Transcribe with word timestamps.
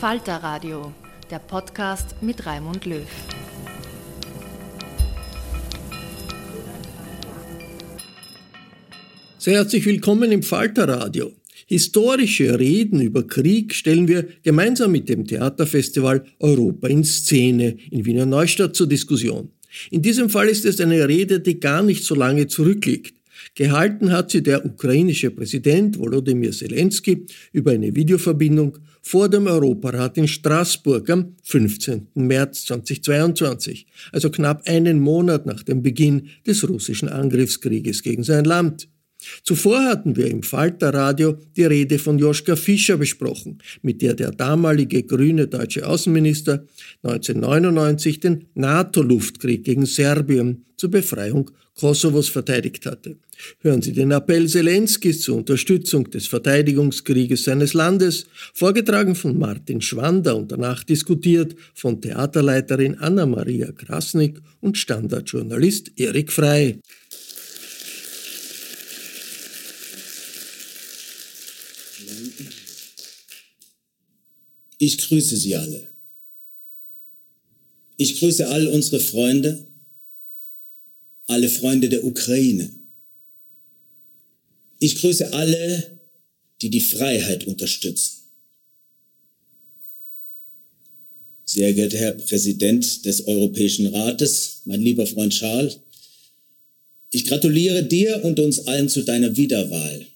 Falter 0.00 0.36
Radio, 0.42 0.92
der 1.30 1.38
Podcast 1.38 2.16
mit 2.20 2.44
Raimund 2.44 2.84
Löw. 2.84 3.00
Sehr 9.38 9.54
herzlich 9.54 9.86
willkommen 9.86 10.32
im 10.32 10.42
Falter 10.42 10.86
Radio. 10.86 11.32
Historische 11.64 12.58
Reden 12.58 13.00
über 13.00 13.26
Krieg 13.26 13.74
stellen 13.74 14.06
wir 14.06 14.28
gemeinsam 14.42 14.92
mit 14.92 15.08
dem 15.08 15.26
Theaterfestival 15.26 16.26
Europa 16.40 16.88
in 16.88 17.02
Szene 17.02 17.78
in 17.90 18.04
Wiener 18.04 18.26
Neustadt 18.26 18.76
zur 18.76 18.88
Diskussion. 18.88 19.48
In 19.90 20.02
diesem 20.02 20.28
Fall 20.28 20.48
ist 20.48 20.66
es 20.66 20.78
eine 20.78 21.08
Rede, 21.08 21.40
die 21.40 21.58
gar 21.58 21.82
nicht 21.82 22.04
so 22.04 22.14
lange 22.14 22.48
zurückliegt. 22.48 23.16
Gehalten 23.54 24.12
hat 24.12 24.30
sie 24.30 24.42
der 24.42 24.66
ukrainische 24.66 25.30
Präsident 25.30 25.98
Volodymyr 25.98 26.52
Zelensky 26.52 27.24
über 27.52 27.70
eine 27.70 27.96
Videoverbindung 27.96 28.76
vor 29.06 29.28
dem 29.28 29.46
Europarat 29.46 30.18
in 30.18 30.26
Straßburg 30.26 31.08
am 31.10 31.36
15. 31.44 32.08
März 32.14 32.64
2022, 32.64 33.86
also 34.10 34.30
knapp 34.30 34.66
einen 34.66 34.98
Monat 34.98 35.46
nach 35.46 35.62
dem 35.62 35.80
Beginn 35.80 36.30
des 36.44 36.68
russischen 36.68 37.08
Angriffskrieges 37.08 38.02
gegen 38.02 38.24
sein 38.24 38.44
Land. 38.44 38.88
Zuvor 39.42 39.84
hatten 39.84 40.16
wir 40.16 40.26
im 40.26 40.42
Falterradio 40.42 41.38
die 41.56 41.64
Rede 41.64 41.98
von 41.98 42.18
Joschka 42.18 42.56
Fischer 42.56 42.96
besprochen, 42.96 43.58
mit 43.82 44.02
der 44.02 44.14
der 44.14 44.30
damalige 44.30 45.02
grüne 45.02 45.46
deutsche 45.46 45.86
Außenminister 45.86 46.64
1999 47.02 48.20
den 48.20 48.44
NATO-Luftkrieg 48.54 49.64
gegen 49.64 49.86
Serbien 49.86 50.64
zur 50.76 50.90
Befreiung 50.90 51.50
Kosovos 51.76 52.30
verteidigt 52.30 52.86
hatte. 52.86 53.16
Hören 53.60 53.82
Sie 53.82 53.92
den 53.92 54.10
Appell 54.10 54.48
Zelenskis 54.48 55.20
zur 55.20 55.36
Unterstützung 55.36 56.10
des 56.10 56.26
Verteidigungskrieges 56.26 57.44
seines 57.44 57.74
Landes, 57.74 58.26
vorgetragen 58.54 59.14
von 59.14 59.38
Martin 59.38 59.82
Schwander 59.82 60.36
und 60.36 60.50
danach 60.50 60.84
diskutiert 60.84 61.54
von 61.74 62.00
Theaterleiterin 62.00 62.96
Anna-Maria 62.98 63.72
Krasnik 63.72 64.40
und 64.60 64.78
Standardjournalist 64.78 65.92
Erik 65.96 66.32
Frey. 66.32 66.80
Ich 74.78 74.98
grüße 74.98 75.36
Sie 75.36 75.56
alle. 75.56 75.88
Ich 77.96 78.18
grüße 78.18 78.46
all 78.48 78.68
unsere 78.68 79.00
Freunde, 79.00 79.66
alle 81.26 81.48
Freunde 81.48 81.88
der 81.88 82.04
Ukraine. 82.04 82.70
Ich 84.78 84.96
grüße 84.96 85.32
alle, 85.32 85.98
die 86.60 86.70
die 86.70 86.80
Freiheit 86.80 87.46
unterstützen. 87.46 88.22
Sehr 91.46 91.72
geehrter 91.72 91.98
Herr 91.98 92.12
Präsident 92.12 93.06
des 93.06 93.26
Europäischen 93.26 93.86
Rates, 93.86 94.62
mein 94.64 94.82
lieber 94.82 95.06
Freund 95.06 95.32
Charles, 95.32 95.78
ich 97.10 97.24
gratuliere 97.24 97.84
dir 97.84 98.22
und 98.24 98.38
uns 98.40 98.66
allen 98.66 98.88
zu 98.88 99.02
deiner 99.02 99.36
Wiederwahl. 99.36 100.06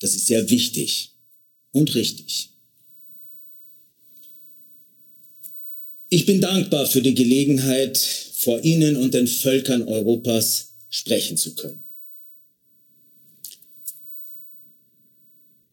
Das 0.00 0.14
ist 0.14 0.26
sehr 0.26 0.48
wichtig 0.48 1.10
und 1.72 1.94
richtig. 1.94 2.51
Ich 6.14 6.26
bin 6.26 6.42
dankbar 6.42 6.84
für 6.84 7.00
die 7.00 7.14
Gelegenheit, 7.14 7.96
vor 7.96 8.62
Ihnen 8.62 8.96
und 8.96 9.14
den 9.14 9.26
Völkern 9.26 9.88
Europas 9.88 10.74
sprechen 10.90 11.38
zu 11.38 11.54
können. 11.54 11.82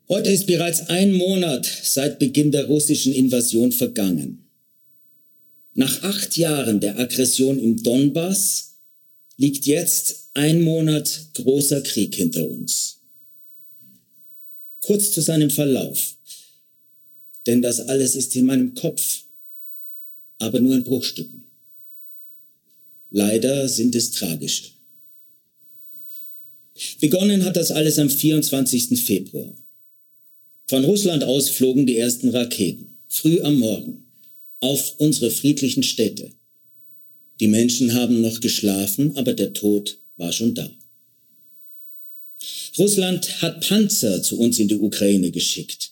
Heute 0.08 0.32
ist 0.32 0.48
bereits 0.48 0.88
ein 0.88 1.12
Monat 1.12 1.66
seit 1.84 2.20
Beginn 2.20 2.54
der 2.54 2.68
russischen 2.68 3.12
Invasion 3.12 3.74
vergangen. 3.74 4.46
Nach 5.74 6.04
acht 6.04 6.38
Jahren 6.38 6.80
der 6.80 6.98
Aggression 6.98 7.60
im 7.60 7.84
Donbass 7.84 8.76
liegt 9.36 9.66
jetzt 9.66 10.30
ein 10.36 10.62
Monat 10.62 11.32
großer 11.34 11.82
Krieg 11.82 12.16
hinter 12.16 12.48
uns. 12.48 13.02
Kurz 14.80 15.12
zu 15.12 15.20
seinem 15.20 15.50
Verlauf. 15.50 16.16
Denn 17.46 17.62
das 17.62 17.82
alles 17.82 18.16
ist 18.16 18.34
in 18.38 18.46
meinem 18.46 18.74
Kopf 18.74 19.24
aber 20.40 20.60
nur 20.60 20.76
in 20.76 20.84
Bruchstücken. 20.84 21.44
Leider 23.12 23.68
sind 23.70 23.96
es 23.96 24.12
tragische. 24.12 24.66
Begonnen 27.00 27.44
hat 27.44 27.58
das 27.58 27.72
alles 27.72 28.00
am 28.00 28.10
24. 28.10 29.00
Februar. 29.04 29.54
Von 30.68 30.86
Russland 30.86 31.24
aus 31.24 31.50
flogen 31.50 31.86
die 31.86 31.98
ersten 31.98 32.30
Raketen, 32.30 32.96
früh 33.08 33.42
am 33.42 33.58
Morgen, 33.60 34.06
auf 34.60 34.96
unsere 34.98 35.32
friedlichen 35.32 35.84
Städte. 35.84 36.32
Die 37.40 37.48
Menschen 37.48 37.94
haben 37.94 38.22
noch 38.22 38.40
geschlafen, 38.40 39.16
aber 39.18 39.34
der 39.34 39.54
Tod 39.54 39.98
war 40.18 40.32
schon 40.32 40.54
da. 40.54 40.70
Russland 42.78 43.42
hat 43.42 43.68
Panzer 43.68 44.22
zu 44.22 44.40
uns 44.40 44.60
in 44.60 44.68
die 44.68 44.76
Ukraine 44.76 45.32
geschickt. 45.32 45.92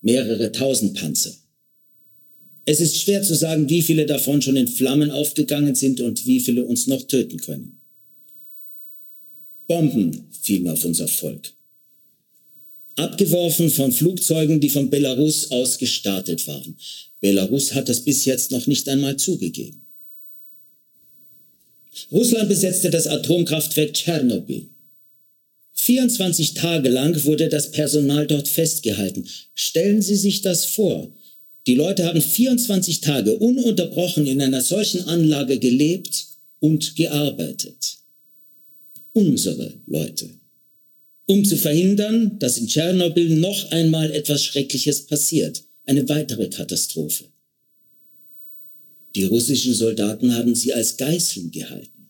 Mehrere 0.00 0.52
tausend 0.52 0.94
Panzer. 0.94 1.34
Es 2.70 2.78
ist 2.78 3.00
schwer 3.00 3.20
zu 3.20 3.34
sagen, 3.34 3.68
wie 3.68 3.82
viele 3.82 4.06
davon 4.06 4.40
schon 4.40 4.54
in 4.54 4.68
Flammen 4.68 5.10
aufgegangen 5.10 5.74
sind 5.74 6.00
und 6.00 6.24
wie 6.24 6.38
viele 6.38 6.64
uns 6.64 6.86
noch 6.86 7.02
töten 7.02 7.40
können. 7.40 7.80
Bomben 9.66 10.28
fielen 10.40 10.68
auf 10.68 10.84
unser 10.84 11.08
Volk. 11.08 11.52
Abgeworfen 12.94 13.70
von 13.70 13.90
Flugzeugen, 13.90 14.60
die 14.60 14.68
von 14.68 14.88
Belarus 14.88 15.50
aus 15.50 15.78
gestartet 15.78 16.46
waren. 16.46 16.76
Belarus 17.20 17.74
hat 17.74 17.88
das 17.88 18.02
bis 18.02 18.24
jetzt 18.24 18.52
noch 18.52 18.68
nicht 18.68 18.88
einmal 18.88 19.16
zugegeben. 19.16 19.82
Russland 22.12 22.48
besetzte 22.48 22.88
das 22.88 23.08
Atomkraftwerk 23.08 23.94
Tschernobyl. 23.94 24.68
24 25.72 26.54
Tage 26.54 26.88
lang 26.88 27.24
wurde 27.24 27.48
das 27.48 27.72
Personal 27.72 28.28
dort 28.28 28.46
festgehalten. 28.46 29.26
Stellen 29.56 30.02
Sie 30.02 30.14
sich 30.14 30.42
das 30.42 30.66
vor. 30.66 31.10
Die 31.70 31.76
Leute 31.76 32.04
haben 32.04 32.20
24 32.20 33.00
Tage 33.00 33.36
ununterbrochen 33.36 34.26
in 34.26 34.42
einer 34.42 34.60
solchen 34.60 35.04
Anlage 35.04 35.60
gelebt 35.60 36.26
und 36.58 36.96
gearbeitet. 36.96 37.98
Unsere 39.12 39.74
Leute. 39.86 40.30
Um 41.26 41.44
zu 41.44 41.56
verhindern, 41.56 42.40
dass 42.40 42.58
in 42.58 42.66
Tschernobyl 42.66 43.36
noch 43.36 43.70
einmal 43.70 44.10
etwas 44.10 44.42
Schreckliches 44.42 45.06
passiert. 45.06 45.62
Eine 45.86 46.08
weitere 46.08 46.48
Katastrophe. 46.48 47.26
Die 49.14 49.22
russischen 49.22 49.72
Soldaten 49.72 50.34
haben 50.34 50.56
sie 50.56 50.74
als 50.74 50.96
Geißeln 50.96 51.52
gehalten. 51.52 52.08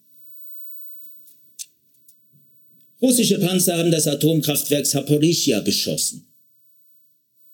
Russische 3.03 3.39
Panzer 3.39 3.77
haben 3.77 3.91
das 3.91 4.07
Atomkraftwerk 4.07 4.87
Saporischia 4.87 5.61
beschossen. 5.61 6.30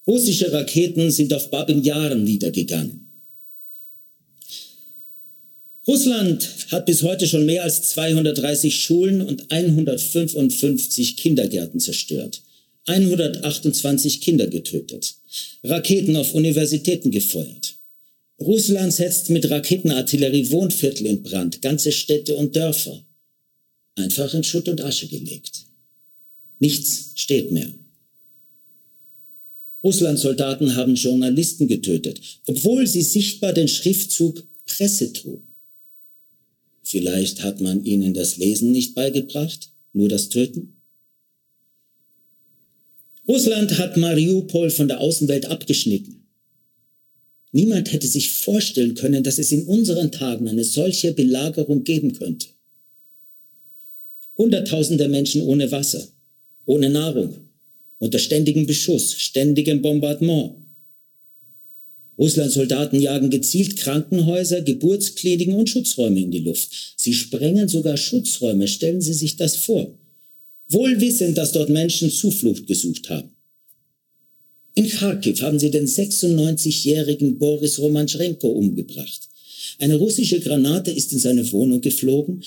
Russische 0.06 0.52
Raketen 0.52 1.10
sind 1.10 1.34
auf 1.34 1.50
Babin 1.50 1.82
Yar 1.82 2.14
niedergegangen. 2.14 3.06
Russland 5.86 6.48
hat 6.70 6.86
bis 6.86 7.02
heute 7.02 7.26
schon 7.26 7.46
mehr 7.46 7.62
als 7.62 7.82
230 7.90 8.74
Schulen 8.74 9.20
und 9.20 9.50
155 9.50 11.16
Kindergärten 11.16 11.78
zerstört, 11.78 12.42
128 12.86 14.20
Kinder 14.20 14.48
getötet, 14.48 15.14
Raketen 15.62 16.16
auf 16.16 16.34
Universitäten 16.34 17.10
gefeuert. 17.10 17.74
Russland 18.40 18.92
setzt 18.92 19.30
mit 19.30 19.48
Raketenartillerie 19.48 20.50
Wohnviertel 20.50 21.06
in 21.06 21.22
Brand, 21.22 21.62
ganze 21.62 21.92
Städte 21.92 22.36
und 22.36 22.54
Dörfer. 22.54 23.04
Einfach 23.94 24.34
in 24.34 24.44
Schutt 24.44 24.68
und 24.68 24.82
Asche 24.82 25.06
gelegt. 25.06 25.64
Nichts 26.58 27.12
steht 27.14 27.50
mehr. 27.50 27.72
Russlands 29.86 30.22
Soldaten 30.22 30.74
haben 30.74 30.96
Journalisten 30.96 31.68
getötet, 31.68 32.20
obwohl 32.48 32.88
sie 32.88 33.02
sichtbar 33.02 33.52
den 33.52 33.68
Schriftzug 33.68 34.42
Presse 34.66 35.12
trugen. 35.12 35.46
Vielleicht 36.82 37.44
hat 37.44 37.60
man 37.60 37.84
ihnen 37.84 38.12
das 38.12 38.36
Lesen 38.36 38.72
nicht 38.72 38.96
beigebracht, 38.96 39.70
nur 39.92 40.08
das 40.08 40.28
Töten? 40.28 40.72
Russland 43.28 43.78
hat 43.78 43.96
Mariupol 43.96 44.70
von 44.70 44.88
der 44.88 45.00
Außenwelt 45.00 45.46
abgeschnitten. 45.46 46.26
Niemand 47.52 47.92
hätte 47.92 48.08
sich 48.08 48.30
vorstellen 48.30 48.96
können, 48.96 49.22
dass 49.22 49.38
es 49.38 49.52
in 49.52 49.66
unseren 49.66 50.10
Tagen 50.10 50.48
eine 50.48 50.64
solche 50.64 51.12
Belagerung 51.12 51.84
geben 51.84 52.12
könnte. 52.12 52.48
Hunderttausende 54.36 55.06
Menschen 55.06 55.42
ohne 55.42 55.70
Wasser, 55.70 56.08
ohne 56.64 56.90
Nahrung, 56.90 57.45
unter 57.98 58.18
ständigem 58.18 58.66
Beschuss, 58.66 59.14
ständigem 59.14 59.82
Bombardement. 59.82 60.54
Russlands 62.18 62.54
Soldaten 62.54 63.00
jagen 63.00 63.28
gezielt 63.30 63.76
Krankenhäuser, 63.76 64.62
Geburtskliniken 64.62 65.54
und 65.54 65.68
Schutzräume 65.68 66.20
in 66.20 66.30
die 66.30 66.40
Luft. 66.40 66.94
Sie 66.96 67.12
sprengen 67.12 67.68
sogar 67.68 67.96
Schutzräume, 67.96 68.68
stellen 68.68 69.02
Sie 69.02 69.12
sich 69.12 69.36
das 69.36 69.56
vor. 69.56 69.98
Wohl 70.68 71.00
wissend, 71.00 71.36
dass 71.36 71.52
dort 71.52 71.68
Menschen 71.68 72.10
Zuflucht 72.10 72.66
gesucht 72.66 73.10
haben. 73.10 73.30
In 74.74 74.88
Kharkiv 74.88 75.40
haben 75.40 75.58
sie 75.58 75.70
den 75.70 75.86
96-jährigen 75.86 77.38
Boris 77.38 77.78
Romanschenko 77.78 78.48
umgebracht. 78.48 79.28
Eine 79.78 79.96
russische 79.96 80.40
Granate 80.40 80.90
ist 80.90 81.12
in 81.12 81.18
seine 81.18 81.50
Wohnung 81.52 81.80
geflogen, 81.80 82.42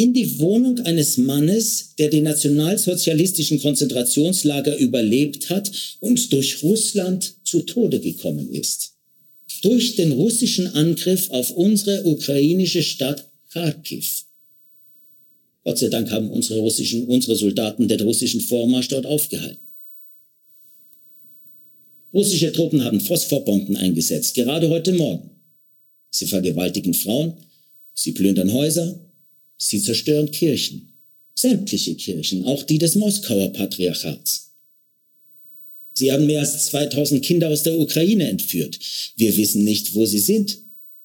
in 0.00 0.14
die 0.14 0.38
Wohnung 0.38 0.80
eines 0.80 1.18
Mannes, 1.18 1.94
der 1.98 2.08
die 2.08 2.22
nationalsozialistischen 2.22 3.60
Konzentrationslager 3.60 4.78
überlebt 4.78 5.50
hat 5.50 5.70
und 6.00 6.32
durch 6.32 6.62
Russland 6.62 7.34
zu 7.44 7.60
Tode 7.60 8.00
gekommen 8.00 8.50
ist. 8.50 8.94
Durch 9.60 9.96
den 9.96 10.12
russischen 10.12 10.68
Angriff 10.68 11.28
auf 11.28 11.50
unsere 11.50 12.06
ukrainische 12.06 12.82
Stadt 12.82 13.28
Kharkiv. 13.50 14.24
Gott 15.64 15.78
sei 15.78 15.88
Dank 15.88 16.10
haben 16.10 16.30
unsere, 16.30 16.60
russischen, 16.60 17.04
unsere 17.04 17.36
Soldaten 17.36 17.86
den 17.86 18.00
russischen 18.00 18.40
Vormarsch 18.40 18.88
dort 18.88 19.04
aufgehalten. 19.04 19.66
Russische 22.14 22.52
Truppen 22.52 22.82
haben 22.84 23.02
Phosphorbomben 23.02 23.76
eingesetzt, 23.76 24.34
gerade 24.34 24.70
heute 24.70 24.94
Morgen. 24.94 25.28
Sie 26.10 26.26
vergewaltigen 26.26 26.94
Frauen, 26.94 27.34
sie 27.92 28.12
plündern 28.12 28.54
Häuser, 28.54 28.98
Sie 29.62 29.82
zerstören 29.82 30.30
Kirchen, 30.30 30.88
sämtliche 31.34 31.94
Kirchen, 31.94 32.46
auch 32.46 32.62
die 32.62 32.78
des 32.78 32.94
Moskauer 32.94 33.52
Patriarchats. 33.52 34.52
Sie 35.92 36.10
haben 36.10 36.24
mehr 36.24 36.40
als 36.40 36.66
2000 36.66 37.22
Kinder 37.22 37.50
aus 37.50 37.62
der 37.62 37.78
Ukraine 37.78 38.26
entführt. 38.30 38.78
Wir 39.16 39.36
wissen 39.36 39.64
nicht, 39.64 39.94
wo 39.94 40.06
sie 40.06 40.18
sind, 40.18 40.58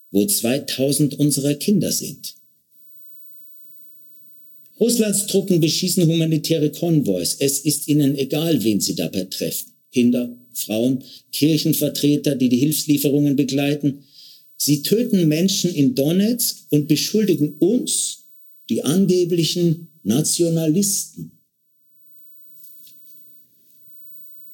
wo 0.10 0.26
2000 0.26 1.20
unserer 1.20 1.56
Kinder 1.56 1.92
sind. 1.92 2.36
Russlands 4.80 5.28
Truppen 5.28 5.60
beschießen 5.60 6.08
humanitäre 6.08 6.72
Konvois. 6.72 7.36
Es 7.40 7.60
ist 7.60 7.90
ihnen 7.90 8.18
egal, 8.18 8.64
wen 8.64 8.80
sie 8.80 8.96
dabei 8.96 9.26
treffen. 9.26 9.74
Kinder, 9.92 10.34
Frauen, 10.54 11.04
Kirchenvertreter, 11.34 12.36
die 12.36 12.48
die 12.48 12.58
Hilfslieferungen 12.60 13.36
begleiten. 13.36 14.06
Sie 14.56 14.82
töten 14.82 15.28
Menschen 15.28 15.76
in 15.76 15.94
Donetsk 15.94 16.68
und 16.70 16.88
beschuldigen 16.88 17.56
uns, 17.60 18.25
die 18.70 18.84
angeblichen 18.84 19.90
Nationalisten. 20.04 21.32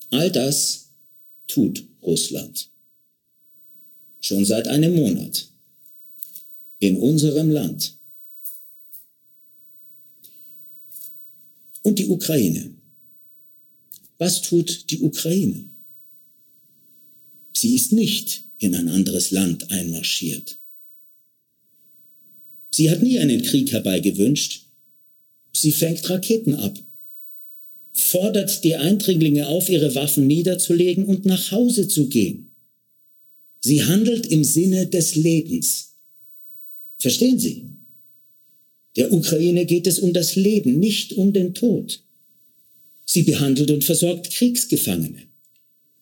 All 0.09 0.31
das 0.31 0.89
tut 1.47 1.85
Russland. 2.01 2.69
Schon 4.19 4.45
seit 4.45 4.67
einem 4.67 4.95
Monat. 4.95 5.47
In 6.79 6.97
unserem 6.97 7.49
Land. 7.49 7.95
Und 11.83 11.99
die 11.99 12.07
Ukraine. 12.07 12.73
Was 14.17 14.41
tut 14.41 14.89
die 14.91 14.99
Ukraine? 14.99 15.69
Sie 17.53 17.75
ist 17.75 17.91
nicht 17.91 18.45
in 18.59 18.75
ein 18.75 18.87
anderes 18.89 19.31
Land 19.31 19.71
einmarschiert. 19.71 20.60
Sie 22.71 22.89
hat 22.89 23.03
nie 23.03 23.19
einen 23.19 23.43
Krieg 23.43 23.71
herbeigewünscht. 23.71 24.65
Sie 25.53 25.71
fängt 25.71 26.09
Raketen 26.09 26.55
ab, 26.55 26.79
fordert 27.93 28.63
die 28.63 28.75
Eindringlinge 28.75 29.47
auf, 29.47 29.69
ihre 29.69 29.93
Waffen 29.95 30.25
niederzulegen 30.25 31.05
und 31.05 31.25
nach 31.25 31.51
Hause 31.51 31.87
zu 31.87 32.07
gehen. 32.07 32.51
Sie 33.59 33.83
handelt 33.83 34.25
im 34.27 34.43
Sinne 34.43 34.87
des 34.87 35.15
Lebens. 35.15 35.95
Verstehen 36.97 37.37
Sie? 37.37 37.65
Der 38.95 39.13
Ukraine 39.13 39.65
geht 39.65 39.87
es 39.87 39.99
um 39.99 40.13
das 40.13 40.35
Leben, 40.35 40.79
nicht 40.79 41.13
um 41.13 41.33
den 41.33 41.53
Tod. 41.53 42.01
Sie 43.05 43.23
behandelt 43.23 43.71
und 43.71 43.83
versorgt 43.83 44.31
Kriegsgefangene. 44.31 45.23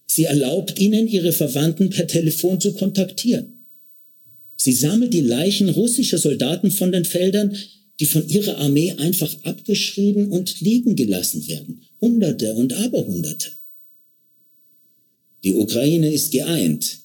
Sie 0.05 0.25
erlaubt 0.25 0.79
ihnen, 0.79 1.07
ihre 1.07 1.31
Verwandten 1.31 1.89
per 1.89 2.07
Telefon 2.07 2.59
zu 2.59 2.73
kontaktieren. 2.73 3.58
Sie 4.61 4.73
sammelt 4.73 5.13
die 5.13 5.21
Leichen 5.21 5.69
russischer 5.69 6.17
Soldaten 6.17 6.69
von 6.69 6.91
den 6.91 7.05
Feldern, 7.05 7.55
die 8.01 8.05
von 8.05 8.27
ihrer 8.27 8.57
Armee 8.57 8.91
einfach 8.91 9.33
abgeschrieben 9.43 10.31
und 10.31 10.59
liegen 10.59 10.97
gelassen 10.97 11.47
werden. 11.47 11.81
Hunderte 12.01 12.53
und 12.55 12.73
Aberhunderte. 12.73 13.51
Die 15.45 15.53
Ukraine 15.53 16.11
ist 16.11 16.31
geeint 16.31 16.99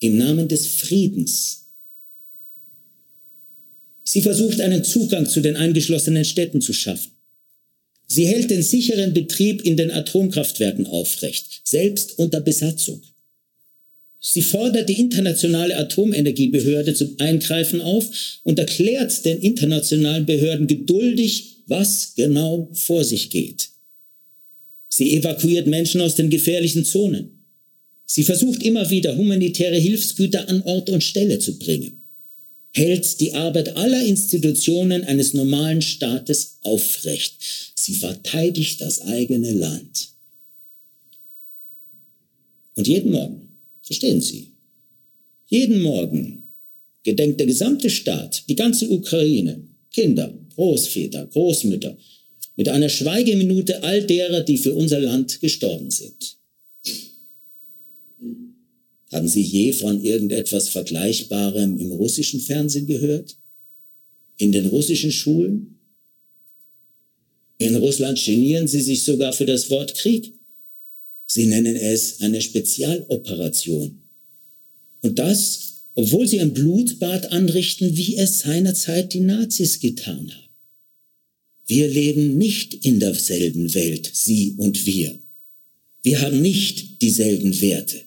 im 0.00 0.18
Namen 0.18 0.46
des 0.46 0.66
Friedens. 0.66 1.64
Sie 4.04 4.20
versucht 4.20 4.60
einen 4.60 4.84
Zugang 4.84 5.26
zu 5.26 5.40
den 5.40 5.56
eingeschlossenen 5.56 6.26
Städten 6.26 6.60
zu 6.60 6.74
schaffen. 6.74 7.12
Sie 8.06 8.26
hält 8.26 8.50
den 8.50 8.62
sicheren 8.62 9.14
Betrieb 9.14 9.62
in 9.62 9.78
den 9.78 9.90
Atomkraftwerken 9.90 10.86
aufrecht, 10.86 11.62
selbst 11.64 12.18
unter 12.18 12.42
Besatzung. 12.42 13.00
Sie 14.26 14.40
fordert 14.40 14.88
die 14.88 14.98
internationale 14.98 15.76
Atomenergiebehörde 15.76 16.94
zum 16.94 17.14
Eingreifen 17.18 17.82
auf 17.82 18.06
und 18.42 18.58
erklärt 18.58 19.22
den 19.26 19.38
internationalen 19.42 20.24
Behörden 20.24 20.66
geduldig, 20.66 21.58
was 21.66 22.14
genau 22.16 22.70
vor 22.72 23.04
sich 23.04 23.28
geht. 23.28 23.68
Sie 24.88 25.14
evakuiert 25.14 25.66
Menschen 25.66 26.00
aus 26.00 26.14
den 26.14 26.30
gefährlichen 26.30 26.86
Zonen. 26.86 27.44
Sie 28.06 28.24
versucht 28.24 28.62
immer 28.62 28.88
wieder 28.88 29.14
humanitäre 29.14 29.76
Hilfsgüter 29.76 30.48
an 30.48 30.62
Ort 30.62 30.88
und 30.88 31.04
Stelle 31.04 31.38
zu 31.38 31.58
bringen. 31.58 32.00
hält 32.72 33.20
die 33.20 33.34
Arbeit 33.34 33.76
aller 33.76 34.04
Institutionen 34.06 35.04
eines 35.04 35.34
normalen 35.34 35.82
Staates 35.82 36.60
aufrecht. 36.62 37.34
Sie 37.74 37.92
verteidigt 37.92 38.80
das 38.80 39.02
eigene 39.02 39.52
Land. 39.52 40.08
Und 42.74 42.88
jeden 42.88 43.12
Morgen, 43.12 43.43
verstehen 43.84 44.20
Sie, 44.20 44.48
jeden 45.46 45.82
Morgen 45.82 46.42
gedenkt 47.04 47.38
der 47.38 47.46
gesamte 47.46 47.90
Staat, 47.90 48.48
die 48.48 48.56
ganze 48.56 48.90
Ukraine, 48.90 49.62
Kinder, 49.92 50.34
Großväter, 50.54 51.26
Großmütter, 51.26 51.96
mit 52.56 52.68
einer 52.68 52.88
Schweigeminute 52.88 53.82
all 53.82 54.02
derer, 54.04 54.40
die 54.40 54.58
für 54.58 54.74
unser 54.74 55.00
Land 55.00 55.40
gestorben 55.40 55.90
sind. 55.90 56.36
Haben 59.12 59.28
Sie 59.28 59.42
je 59.42 59.72
von 59.72 60.02
irgendetwas 60.02 60.68
Vergleichbarem 60.70 61.78
im 61.78 61.92
russischen 61.92 62.40
Fernsehen 62.40 62.86
gehört? 62.86 63.36
In 64.38 64.50
den 64.50 64.66
russischen 64.66 65.12
Schulen? 65.12 65.78
In 67.58 67.76
Russland 67.76 68.22
genieren 68.24 68.66
Sie 68.66 68.80
sich 68.80 69.04
sogar 69.04 69.32
für 69.32 69.46
das 69.46 69.70
Wort 69.70 69.94
Krieg. 69.94 70.32
Sie 71.26 71.46
nennen 71.46 71.76
es 71.76 72.20
eine 72.20 72.40
Spezialoperation. 72.40 74.00
Und 75.02 75.18
das, 75.18 75.82
obwohl 75.94 76.26
sie 76.26 76.40
ein 76.40 76.54
Blutbad 76.54 77.32
anrichten, 77.32 77.96
wie 77.96 78.16
es 78.16 78.40
seinerzeit 78.40 79.12
die 79.12 79.20
Nazis 79.20 79.80
getan 79.80 80.30
haben. 80.30 80.44
Wir 81.66 81.88
leben 81.88 82.36
nicht 82.36 82.74
in 82.84 83.00
derselben 83.00 83.72
Welt, 83.74 84.10
Sie 84.12 84.54
und 84.58 84.84
wir. 84.86 85.18
Wir 86.02 86.20
haben 86.20 86.42
nicht 86.42 87.00
dieselben 87.00 87.58
Werte. 87.60 88.02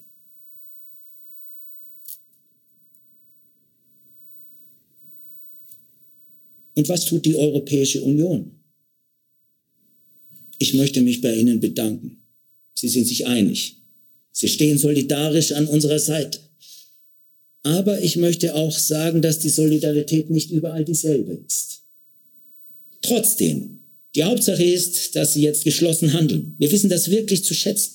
Und 6.75 6.88
was 6.89 7.05
tut 7.05 7.25
die 7.25 7.36
Europäische 7.36 8.03
Union? 8.03 8.51
Ich 10.59 10.75
möchte 10.75 11.01
mich 11.01 11.21
bei 11.21 11.36
Ihnen 11.36 11.59
bedanken. 11.59 12.21
Sie 12.77 12.89
sind 12.89 13.07
sich 13.07 13.25
einig. 13.25 13.77
Sie 14.31 14.48
stehen 14.48 14.77
solidarisch 14.77 15.51
an 15.53 15.65
unserer 15.65 15.98
Seite. 15.98 16.39
Aber 17.63 18.01
ich 18.01 18.17
möchte 18.17 18.53
auch 18.53 18.77
sagen, 18.77 19.24
dass 19.24 19.39
die 19.39 19.50
Solidarität 19.50 20.29
nicht 20.29 20.51
überall 20.51 20.86
dieselbe 20.86 21.34
ist. 21.46 21.81
Trotzdem, 23.01 23.79
die 24.15 24.24
Hauptsache 24.24 24.63
ist, 24.63 25.15
dass 25.15 25.34
Sie 25.34 25.41
jetzt 25.41 25.63
geschlossen 25.63 26.13
handeln. 26.13 26.55
Wir 26.60 26.72
wissen 26.72 26.89
das 26.89 27.10
wirklich 27.10 27.43
zu 27.43 27.55
schätzen. 27.55 27.93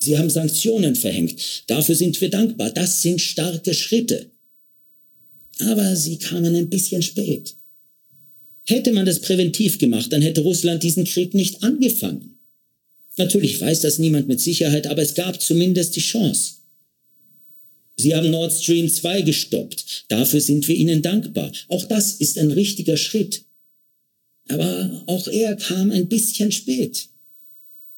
Sie 0.00 0.18
haben 0.18 0.30
Sanktionen 0.30 0.94
verhängt. 0.94 1.64
Dafür 1.66 1.94
sind 1.94 2.20
wir 2.20 2.28
dankbar. 2.28 2.70
Das 2.70 3.02
sind 3.02 3.20
starke 3.20 3.72
Schritte. 3.72 4.30
Aber 5.60 5.96
sie 5.96 6.18
kamen 6.18 6.54
ein 6.54 6.68
bisschen 6.68 7.02
spät. 7.02 7.56
Hätte 8.64 8.92
man 8.92 9.06
das 9.06 9.20
präventiv 9.20 9.78
gemacht, 9.78 10.12
dann 10.12 10.22
hätte 10.22 10.42
Russland 10.42 10.82
diesen 10.82 11.04
Krieg 11.04 11.34
nicht 11.34 11.62
angefangen. 11.62 12.37
Natürlich 13.18 13.60
weiß 13.60 13.80
das 13.80 13.98
niemand 13.98 14.28
mit 14.28 14.40
Sicherheit, 14.40 14.86
aber 14.86 15.02
es 15.02 15.14
gab 15.14 15.40
zumindest 15.40 15.96
die 15.96 16.00
Chance. 16.00 16.54
Sie 17.96 18.14
haben 18.14 18.30
Nord 18.30 18.52
Stream 18.52 18.88
2 18.88 19.22
gestoppt. 19.22 20.04
Dafür 20.08 20.40
sind 20.40 20.68
wir 20.68 20.76
Ihnen 20.76 21.02
dankbar. 21.02 21.50
Auch 21.66 21.84
das 21.84 22.12
ist 22.12 22.38
ein 22.38 22.52
richtiger 22.52 22.96
Schritt. 22.96 23.44
Aber 24.48 25.02
auch 25.06 25.26
er 25.26 25.56
kam 25.56 25.90
ein 25.90 26.08
bisschen 26.08 26.52
spät. 26.52 27.08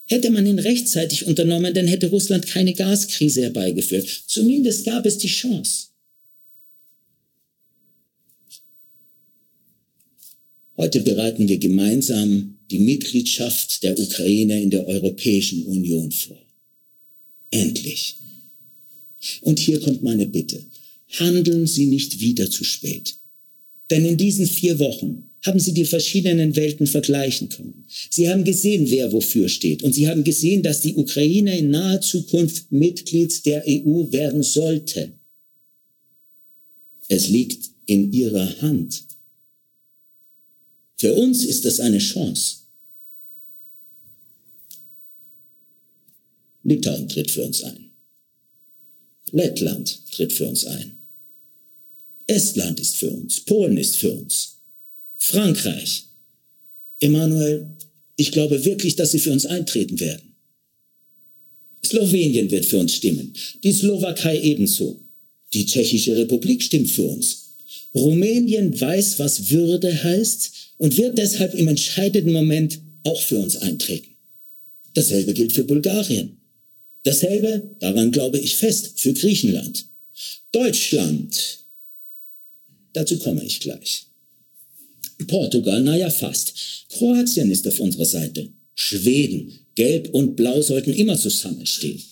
Hätte 0.06 0.30
man 0.30 0.46
ihn 0.46 0.58
rechtzeitig 0.58 1.26
unternommen, 1.26 1.72
dann 1.72 1.86
hätte 1.86 2.08
Russland 2.08 2.46
keine 2.46 2.72
Gaskrise 2.72 3.42
herbeigeführt. 3.42 4.08
Zumindest 4.26 4.84
gab 4.84 5.06
es 5.06 5.18
die 5.18 5.28
Chance. 5.28 5.88
Heute 10.76 11.02
bereiten 11.02 11.46
wir 11.46 11.58
gemeinsam 11.58 12.56
die 12.70 12.78
Mitgliedschaft 12.78 13.82
der 13.82 13.98
Ukraine 13.98 14.62
in 14.62 14.70
der 14.70 14.86
Europäischen 14.86 15.64
Union 15.66 16.12
vor. 16.12 16.38
Endlich. 17.50 18.16
Und 19.42 19.58
hier 19.58 19.80
kommt 19.80 20.02
meine 20.02 20.26
Bitte. 20.26 20.62
Handeln 21.18 21.66
Sie 21.66 21.86
nicht 21.86 22.20
wieder 22.20 22.48
zu 22.50 22.64
spät. 22.64 23.16
Denn 23.90 24.04
in 24.04 24.16
diesen 24.16 24.46
vier 24.46 24.78
Wochen 24.78 25.24
haben 25.44 25.58
Sie 25.58 25.74
die 25.74 25.84
verschiedenen 25.84 26.54
Welten 26.54 26.86
vergleichen 26.86 27.48
können. 27.48 27.84
Sie 28.10 28.28
haben 28.28 28.44
gesehen, 28.44 28.88
wer 28.90 29.10
wofür 29.10 29.48
steht. 29.48 29.82
Und 29.82 29.94
Sie 29.94 30.06
haben 30.06 30.22
gesehen, 30.22 30.62
dass 30.62 30.82
die 30.82 30.94
Ukraine 30.94 31.58
in 31.58 31.70
naher 31.70 32.00
Zukunft 32.00 32.70
Mitglied 32.70 33.44
der 33.46 33.64
EU 33.66 34.12
werden 34.12 34.42
sollte. 34.42 35.12
Es 37.08 37.28
liegt 37.28 37.70
in 37.86 38.12
Ihrer 38.12 38.60
Hand. 38.60 39.02
Für 40.98 41.14
uns 41.14 41.44
ist 41.44 41.64
das 41.64 41.80
eine 41.80 41.98
Chance. 41.98 42.59
Litauen 46.70 47.08
tritt 47.08 47.32
für 47.32 47.42
uns 47.42 47.64
ein. 47.64 47.90
Lettland 49.32 50.00
tritt 50.12 50.32
für 50.32 50.48
uns 50.48 50.64
ein. 50.64 50.92
Estland 52.28 52.78
ist 52.78 52.94
für 52.96 53.10
uns. 53.10 53.40
Polen 53.40 53.76
ist 53.76 53.96
für 53.96 54.12
uns. 54.12 54.58
Frankreich. 55.18 56.04
Emanuel, 57.00 57.66
ich 58.16 58.30
glaube 58.30 58.64
wirklich, 58.64 58.94
dass 58.94 59.10
sie 59.10 59.18
für 59.18 59.32
uns 59.32 59.46
eintreten 59.46 59.98
werden. 59.98 60.34
Slowenien 61.84 62.50
wird 62.52 62.66
für 62.66 62.78
uns 62.78 62.94
stimmen. 62.94 63.32
Die 63.64 63.72
Slowakei 63.72 64.40
ebenso. 64.40 65.00
Die 65.52 65.66
Tschechische 65.66 66.16
Republik 66.16 66.62
stimmt 66.62 66.90
für 66.90 67.02
uns. 67.02 67.48
Rumänien 67.94 68.80
weiß, 68.80 69.18
was 69.18 69.50
Würde 69.50 70.04
heißt 70.04 70.52
und 70.78 70.96
wird 70.96 71.18
deshalb 71.18 71.54
im 71.54 71.66
entscheidenden 71.66 72.32
Moment 72.32 72.78
auch 73.02 73.20
für 73.20 73.38
uns 73.38 73.56
eintreten. 73.56 74.14
Dasselbe 74.94 75.34
gilt 75.34 75.52
für 75.52 75.64
Bulgarien. 75.64 76.39
Dasselbe, 77.04 77.76
daran 77.80 78.12
glaube 78.12 78.38
ich 78.38 78.56
fest, 78.56 79.00
für 79.00 79.12
Griechenland. 79.14 79.86
Deutschland, 80.52 81.58
dazu 82.92 83.18
komme 83.18 83.44
ich 83.44 83.60
gleich. 83.60 84.06
Portugal, 85.26 85.82
naja 85.82 86.10
fast. 86.10 86.54
Kroatien 86.90 87.50
ist 87.50 87.66
auf 87.66 87.80
unserer 87.80 88.04
Seite. 88.04 88.48
Schweden, 88.74 89.52
Gelb 89.74 90.12
und 90.14 90.36
Blau 90.36 90.60
sollten 90.62 90.92
immer 90.92 91.18
zusammenstehen. 91.18 92.02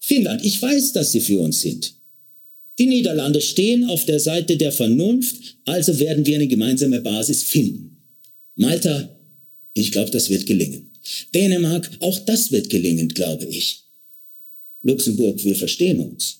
Finnland, 0.00 0.44
ich 0.44 0.60
weiß, 0.60 0.92
dass 0.92 1.12
sie 1.12 1.20
für 1.20 1.40
uns 1.40 1.60
sind. 1.60 1.94
Die 2.78 2.86
Niederlande 2.86 3.40
stehen 3.40 3.84
auf 3.84 4.04
der 4.06 4.18
Seite 4.18 4.56
der 4.56 4.72
Vernunft, 4.72 5.56
also 5.64 5.98
werden 5.98 6.26
wir 6.26 6.36
eine 6.36 6.48
gemeinsame 6.48 7.00
Basis 7.00 7.42
finden. 7.42 7.96
Malta, 8.56 9.16
ich 9.74 9.92
glaube, 9.92 10.10
das 10.10 10.30
wird 10.30 10.46
gelingen. 10.46 10.91
Dänemark, 11.34 11.90
auch 12.00 12.18
das 12.20 12.52
wird 12.52 12.70
gelingen, 12.70 13.08
glaube 13.08 13.46
ich. 13.46 13.84
Luxemburg, 14.82 15.42
wir 15.44 15.56
verstehen 15.56 16.00
uns. 16.00 16.38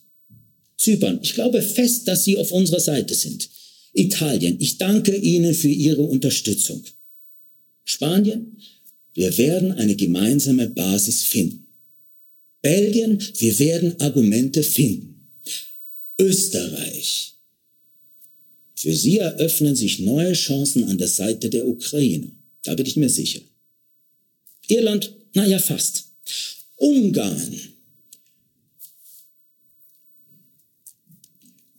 Zypern, 0.77 1.21
ich 1.23 1.35
glaube 1.35 1.63
fest, 1.63 2.09
dass 2.09 2.25
Sie 2.25 2.37
auf 2.37 2.51
unserer 2.51 2.81
Seite 2.81 3.15
sind. 3.15 3.49
Italien, 3.93 4.57
ich 4.61 4.79
danke 4.79 5.15
Ihnen 5.15 5.55
für 5.55 5.69
Ihre 5.69 6.03
Unterstützung. 6.03 6.83
Spanien, 7.85 8.57
wir 9.15 9.37
werden 9.39 9.73
eine 9.73 9.95
gemeinsame 9.97 10.69
Basis 10.69 11.23
finden. 11.23 11.67
Belgien, 12.63 13.19
wir 13.39 13.59
werden 13.59 14.01
Argumente 14.01 14.63
finden. 14.63 15.29
Österreich. 16.19 17.35
Für 18.77 18.95
sie 18.95 19.19
eröffnen 19.19 19.77
sich 19.77 20.01
neue 20.01 20.33
Chancen 20.33 20.85
an 20.85 20.99
der 20.99 21.09
Seite 21.09 21.51
der 21.51 21.67
Ukraine. 21.67 22.33
Da 22.65 22.75
bin 22.75 22.87
ich 22.87 22.97
mir 22.97 23.09
sicher. 23.09 23.41
Irland, 24.69 25.15
naja, 25.35 25.59
fast. 25.59 26.13
Ungarn. 26.77 27.61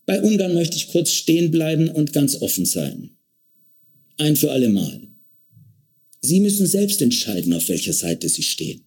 Bei 0.05 0.21
Ungarn 0.21 0.53
möchte 0.53 0.75
ich 0.75 0.89
kurz 0.89 1.11
stehen 1.11 1.51
bleiben 1.51 1.89
und 1.89 2.13
ganz 2.13 2.41
offen 2.41 2.65
sein. 2.65 3.11
Ein 4.17 4.35
für 4.35 4.51
alle 4.51 4.69
Mal. 4.69 5.07
Sie 6.21 6.39
müssen 6.39 6.67
selbst 6.67 7.01
entscheiden, 7.01 7.53
auf 7.53 7.67
welcher 7.67 7.93
Seite 7.93 8.29
Sie 8.29 8.43
stehen. 8.43 8.85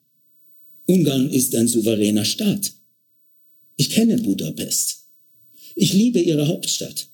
Ungarn 0.86 1.30
ist 1.30 1.54
ein 1.54 1.68
souveräner 1.68 2.24
Staat. 2.24 2.72
Ich 3.76 3.90
kenne 3.90 4.18
Budapest. 4.18 5.08
Ich 5.74 5.92
liebe 5.92 6.20
ihre 6.20 6.48
Hauptstadt. 6.48 7.08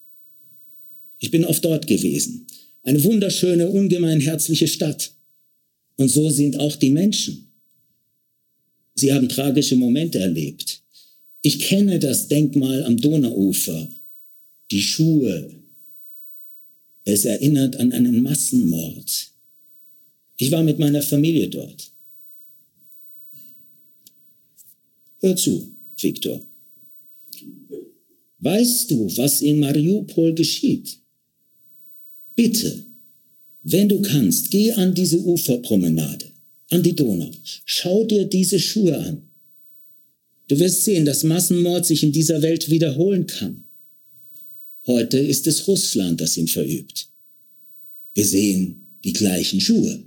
Ich 1.18 1.30
bin 1.30 1.44
oft 1.44 1.64
dort 1.64 1.86
gewesen. 1.86 2.46
Eine 2.82 3.02
wunderschöne, 3.02 3.68
ungemein 3.68 4.20
herzliche 4.20 4.68
Stadt. 4.68 5.12
Und 6.02 6.08
so 6.08 6.28
sind 6.30 6.58
auch 6.58 6.74
die 6.74 6.90
Menschen. 6.90 7.46
Sie 8.96 9.12
haben 9.12 9.28
tragische 9.28 9.76
Momente 9.76 10.18
erlebt. 10.18 10.82
Ich 11.42 11.60
kenne 11.60 12.00
das 12.00 12.26
Denkmal 12.26 12.82
am 12.82 12.96
Donauufer, 13.00 13.88
die 14.72 14.82
Schuhe. 14.82 15.54
Es 17.04 17.24
erinnert 17.24 17.76
an 17.76 17.92
einen 17.92 18.20
Massenmord. 18.20 19.30
Ich 20.38 20.50
war 20.50 20.64
mit 20.64 20.80
meiner 20.80 21.02
Familie 21.02 21.48
dort. 21.48 21.92
Hör 25.20 25.36
zu, 25.36 25.70
Viktor. 25.98 26.40
Weißt 28.40 28.90
du, 28.90 29.06
was 29.16 29.40
in 29.40 29.60
Mariupol 29.60 30.34
geschieht? 30.34 30.98
Bitte, 32.34 32.91
wenn 33.62 33.88
du 33.88 34.00
kannst, 34.02 34.50
geh 34.50 34.72
an 34.72 34.94
diese 34.94 35.18
Uferpromenade, 35.20 36.26
an 36.70 36.82
die 36.82 36.94
Donau. 36.94 37.30
Schau 37.64 38.04
dir 38.04 38.24
diese 38.24 38.58
Schuhe 38.58 38.98
an. 38.98 39.22
Du 40.48 40.58
wirst 40.58 40.84
sehen, 40.84 41.04
dass 41.04 41.22
Massenmord 41.22 41.86
sich 41.86 42.02
in 42.02 42.12
dieser 42.12 42.42
Welt 42.42 42.70
wiederholen 42.70 43.26
kann. 43.26 43.64
Heute 44.86 45.18
ist 45.18 45.46
es 45.46 45.68
Russland, 45.68 46.20
das 46.20 46.36
ihn 46.36 46.48
verübt. 46.48 47.08
Wir 48.14 48.26
sehen 48.26 48.86
die 49.04 49.12
gleichen 49.12 49.60
Schuhe 49.60 50.02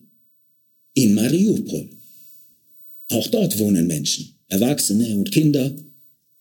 in 0.93 1.13
Mariupol. 1.13 1.89
Auch 3.09 3.27
dort 3.27 3.57
wohnen 3.59 3.88
Menschen, 3.88 4.35
Erwachsene 4.50 5.15
und 5.15 5.31
Kinder, 5.31 5.74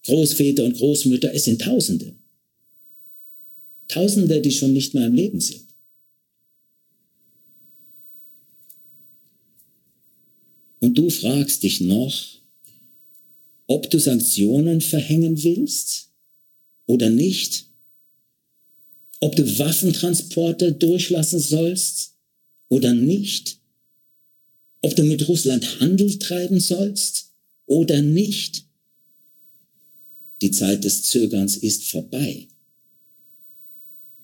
Großväter 0.04 0.64
und 0.64 0.76
Großmütter, 0.76 1.32
es 1.32 1.44
sind 1.44 1.62
Tausende. 1.62 2.14
Tausende, 3.88 4.40
die 4.40 4.50
schon 4.50 4.72
nicht 4.72 4.94
mehr 4.94 5.06
im 5.06 5.14
Leben 5.14 5.40
sind. 5.40 5.63
Und 10.84 10.98
du 10.98 11.08
fragst 11.08 11.62
dich 11.62 11.80
noch, 11.80 12.42
ob 13.66 13.88
du 13.88 13.98
Sanktionen 13.98 14.82
verhängen 14.82 15.42
willst 15.42 16.10
oder 16.84 17.08
nicht, 17.08 17.70
ob 19.18 19.34
du 19.34 19.58
Waffentransporte 19.58 20.72
durchlassen 20.72 21.40
sollst 21.40 22.12
oder 22.68 22.92
nicht, 22.92 23.56
ob 24.82 24.94
du 24.94 25.04
mit 25.04 25.26
Russland 25.26 25.80
Handel 25.80 26.18
treiben 26.18 26.60
sollst 26.60 27.30
oder 27.64 28.02
nicht. 28.02 28.66
Die 30.42 30.50
Zeit 30.50 30.84
des 30.84 31.04
Zögerns 31.04 31.56
ist 31.56 31.84
vorbei. 31.84 32.46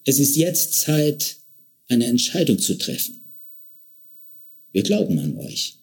Es 0.04 0.18
ist 0.18 0.36
jetzt 0.36 0.74
Zeit, 0.74 1.36
eine 1.88 2.04
Entscheidung 2.04 2.58
zu 2.58 2.76
treffen. 2.76 3.18
Wir 4.72 4.82
glauben 4.82 5.18
an 5.18 5.38
euch. 5.38 5.79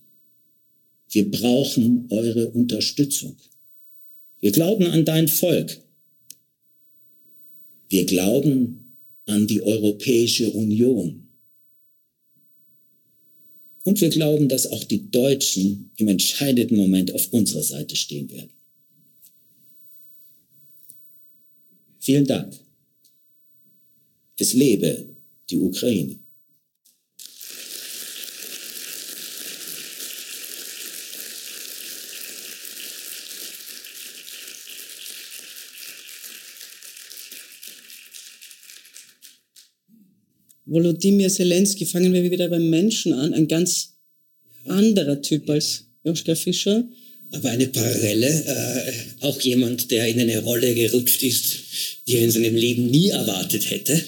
Wir 1.09 1.29
brauchen 1.29 2.07
eure 2.09 2.49
Unterstützung. 2.49 3.37
Wir 4.39 4.51
glauben 4.51 4.85
an 4.87 5.05
dein 5.05 5.27
Volk. 5.27 5.81
Wir 7.89 8.05
glauben 8.05 8.93
an 9.25 9.47
die 9.47 9.61
Europäische 9.61 10.51
Union. 10.51 11.27
Und 13.83 14.01
wir 14.01 14.09
glauben, 14.09 14.49
dass 14.49 14.67
auch 14.67 14.83
die 14.83 15.09
Deutschen 15.09 15.91
im 15.95 16.09
entscheidenden 16.09 16.75
Moment 16.75 17.13
auf 17.13 17.31
unserer 17.31 17.63
Seite 17.63 17.95
stehen 17.95 18.29
werden. 18.29 18.49
Vielen 21.99 22.25
Dank. 22.25 22.53
Es 24.37 24.53
lebe 24.53 25.07
die 25.49 25.57
Ukraine. 25.57 26.19
Volodymyr 40.67 41.29
Zelensky, 41.29 41.85
fangen 41.85 42.13
wir 42.13 42.29
wieder 42.29 42.49
beim 42.49 42.69
Menschen 42.69 43.13
an, 43.13 43.33
ein 43.33 43.47
ganz 43.47 43.93
anderer 44.65 45.21
Typ 45.21 45.49
als 45.49 45.85
Joschka 46.03 46.35
Fischer. 46.35 46.87
Aber 47.31 47.49
eine 47.49 47.67
Parallele, 47.67 48.27
äh, 48.27 48.91
auch 49.25 49.39
jemand, 49.41 49.91
der 49.91 50.07
in 50.07 50.19
eine 50.19 50.39
Rolle 50.43 50.73
gerutscht 50.73 51.23
ist, 51.23 51.57
die 52.07 52.15
er 52.15 52.23
in 52.23 52.31
seinem 52.31 52.55
Leben 52.55 52.89
nie 52.89 53.09
erwartet 53.09 53.69
hätte. 53.69 54.01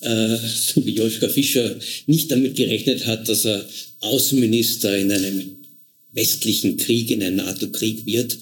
Äh, 0.00 0.36
so 0.36 0.84
wie 0.84 0.94
Joschka 0.94 1.28
Fischer 1.28 1.76
nicht 2.06 2.30
damit 2.30 2.56
gerechnet 2.56 3.06
hat, 3.06 3.28
dass 3.28 3.44
er 3.44 3.68
Außenminister 4.00 4.96
in 4.96 5.12
einem 5.12 5.56
westlichen 6.12 6.76
Krieg, 6.76 7.10
in 7.10 7.22
einem 7.22 7.36
NATO-Krieg 7.36 8.06
wird 8.06 8.36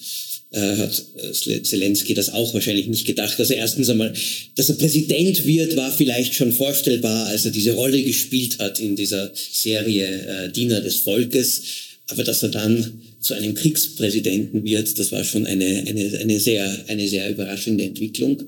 hat 0.59 1.03
äh, 1.17 1.61
Zelensky 1.63 2.13
das 2.13 2.29
auch 2.29 2.53
wahrscheinlich 2.53 2.87
nicht 2.87 3.05
gedacht. 3.05 3.39
Also 3.39 3.53
erstens 3.53 3.89
einmal, 3.89 4.13
dass 4.55 4.69
er 4.69 4.75
Präsident 4.75 5.45
wird, 5.45 5.75
war 5.75 5.91
vielleicht 5.91 6.33
schon 6.33 6.51
vorstellbar, 6.51 7.27
als 7.27 7.45
er 7.45 7.51
diese 7.51 7.73
Rolle 7.73 8.01
gespielt 8.01 8.59
hat 8.59 8.79
in 8.79 8.95
dieser 8.95 9.31
Serie 9.33 10.07
äh, 10.07 10.51
Diener 10.51 10.81
des 10.81 10.97
Volkes. 10.97 11.61
Aber 12.07 12.23
dass 12.23 12.43
er 12.43 12.49
dann 12.49 13.01
zu 13.19 13.33
einem 13.33 13.55
Kriegspräsidenten 13.55 14.63
wird, 14.63 14.97
das 14.99 15.11
war 15.11 15.23
schon 15.23 15.45
eine, 15.45 15.65
eine, 15.87 16.19
eine, 16.19 16.39
sehr, 16.39 16.85
eine 16.87 17.07
sehr 17.07 17.29
überraschende 17.31 17.83
Entwicklung. 17.83 18.43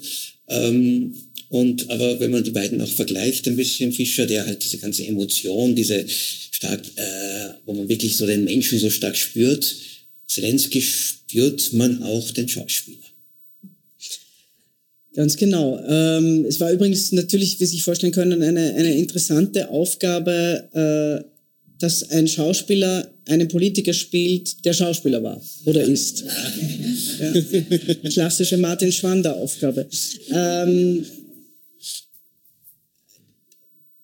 Ähm, 0.48 1.13
und 1.50 1.89
aber 1.89 2.20
wenn 2.20 2.32
man 2.32 2.43
die 2.43 2.52
beiden 2.52 2.82
auch 2.82 2.91
vergleicht, 2.91 3.48
ein 3.48 3.56
bisschen 3.56 3.93
Fischer, 3.93 4.26
der 4.26 4.46
halt 4.46 4.63
diese 4.63 4.78
ganze 4.78 5.06
Emotion, 5.06 5.76
diese 5.76 6.06
stark, 6.08 6.82
äh, 6.96 7.50
wo 7.65 7.74
man 7.74 7.89
wirklich 7.89 8.17
so 8.17 8.26
den 8.26 8.43
Menschen 8.43 8.80
so 8.80 8.89
stark 8.89 9.15
spürt, 9.15 9.76
Zelensky 10.28 10.82
spürt 10.82 11.74
man 11.74 12.04
auch 12.04 12.32
den 12.32 12.48
Schauspieler. 12.48 12.98
Ganz 15.16 15.36
genau. 15.36 15.80
Ähm, 15.88 16.46
es 16.46 16.60
war 16.60 16.72
übrigens 16.72 17.12
natürlich, 17.12 17.60
wie 17.60 17.66
Sie 17.66 17.72
sich 17.72 17.84
vorstellen 17.84 18.13
können, 18.13 18.44
eine, 18.44 18.76
eine 18.76 18.96
interessante 18.96 19.70
Aufgabe, 19.70 21.24
äh, 21.26 21.28
dass 21.80 22.12
ein 22.12 22.28
Schauspieler 22.28 23.12
einen 23.26 23.48
Politiker 23.48 23.94
spielt, 23.94 24.63
der 24.66 24.74
Schauspieler 24.74 25.24
war 25.24 25.42
oder 25.66 25.84
ist. 25.84 26.24
Ja. 27.20 27.34
Klassische 28.12 28.58
Martin 28.58 28.92
Schwander-Aufgabe. 28.92 29.88
Ähm, 30.32 31.04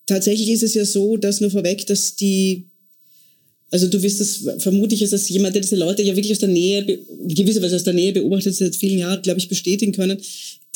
tatsächlich 0.04 0.50
ist 0.50 0.64
es 0.64 0.74
ja 0.74 0.84
so, 0.84 1.16
dass 1.16 1.40
nur 1.40 1.52
vorweg, 1.52 1.86
dass 1.86 2.16
die 2.16 2.66
also 3.70 3.88
du 3.88 4.02
wirst 4.02 4.20
das, 4.20 4.44
vermutlich 4.58 5.02
ist 5.02 5.12
das 5.12 5.28
jemand, 5.28 5.54
der 5.54 5.62
diese 5.62 5.76
Leute 5.76 6.02
ja 6.02 6.14
wirklich 6.14 6.32
aus 6.32 6.38
der 6.38 6.48
Nähe, 6.48 6.84
gewisserweise 7.26 7.76
aus 7.76 7.82
der 7.84 7.94
Nähe 7.94 8.12
beobachtet, 8.12 8.54
seit 8.54 8.76
vielen 8.76 8.98
Jahren, 8.98 9.22
glaube 9.22 9.40
ich, 9.40 9.48
bestätigen 9.48 9.92
können. 9.92 10.18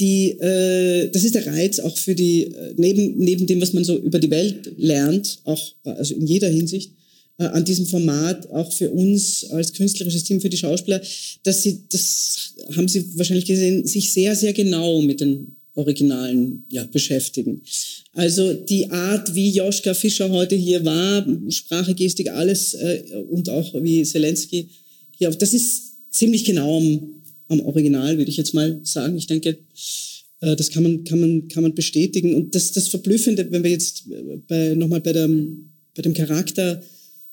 Die, 0.00 0.30
äh, 0.30 1.08
das 1.10 1.24
ist 1.24 1.34
der 1.34 1.46
Reiz 1.46 1.80
auch 1.80 1.96
für 1.96 2.14
die, 2.14 2.44
äh, 2.44 2.74
neben, 2.76 3.18
neben 3.18 3.46
dem, 3.46 3.60
was 3.60 3.72
man 3.72 3.84
so 3.84 3.98
über 3.98 4.18
die 4.18 4.30
Welt 4.30 4.72
lernt, 4.76 5.38
auch 5.44 5.74
also 5.84 6.14
in 6.14 6.26
jeder 6.26 6.48
Hinsicht, 6.48 6.92
äh, 7.38 7.44
an 7.44 7.64
diesem 7.64 7.86
Format, 7.86 8.50
auch 8.50 8.72
für 8.72 8.90
uns 8.90 9.44
als 9.50 9.72
künstlerisches 9.72 10.24
Team, 10.24 10.40
für 10.40 10.50
die 10.50 10.56
Schauspieler, 10.56 11.00
dass 11.44 11.62
sie, 11.62 11.80
das 11.90 12.54
haben 12.74 12.88
sie 12.88 13.04
wahrscheinlich 13.16 13.46
gesehen, 13.46 13.86
sich 13.86 14.12
sehr, 14.12 14.34
sehr 14.34 14.52
genau 14.52 15.02
mit 15.02 15.20
den 15.20 15.57
Originalen 15.78 16.64
ja, 16.70 16.84
beschäftigen. 16.84 17.62
Also 18.12 18.52
die 18.52 18.90
Art, 18.90 19.34
wie 19.34 19.50
Joschka 19.50 19.94
Fischer 19.94 20.28
heute 20.30 20.56
hier 20.56 20.84
war, 20.84 21.26
Sprache, 21.50 21.94
Gestik, 21.94 22.30
alles 22.30 22.74
äh, 22.74 23.02
und 23.30 23.48
auch 23.48 23.74
wie 23.82 24.02
Zelensky 24.02 24.68
hier, 25.18 25.30
das 25.30 25.52
ist 25.52 25.94
ziemlich 26.10 26.44
genau 26.44 26.78
am, 26.78 27.22
am 27.48 27.60
Original, 27.60 28.18
würde 28.18 28.30
ich 28.30 28.36
jetzt 28.36 28.54
mal 28.54 28.80
sagen. 28.82 29.16
Ich 29.16 29.26
denke, 29.26 29.58
äh, 30.40 30.56
das 30.56 30.70
kann 30.70 30.82
man, 30.82 31.04
kann, 31.04 31.20
man, 31.20 31.48
kann 31.48 31.62
man 31.62 31.74
bestätigen. 31.74 32.34
Und 32.34 32.54
das, 32.54 32.72
das 32.72 32.88
Verblüffende, 32.88 33.50
wenn 33.50 33.64
wir 33.64 33.70
jetzt 33.70 34.04
bei, 34.46 34.74
nochmal 34.74 35.00
bei, 35.00 35.12
der, 35.12 35.28
bei 35.94 36.02
dem 36.02 36.14
Charakter 36.14 36.82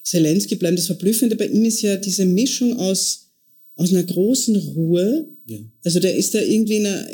Zelensky 0.03 0.55
bleiben, 0.55 0.75
das 0.75 0.87
Verblüffende 0.87 1.35
bei 1.35 1.47
ihm 1.47 1.65
ist 1.65 1.81
ja 1.81 1.95
diese 1.95 2.25
Mischung 2.25 2.77
aus, 2.77 3.27
aus 3.75 3.91
einer 3.91 4.03
großen 4.03 4.55
Ruhe. 4.55 5.27
Ja. 5.47 5.59
Also 5.83 5.99
der 5.99 6.15
ist 6.15 6.33
da 6.33 6.41
irgendwie 6.41 6.77
in 6.77 6.85
einer 6.85 7.07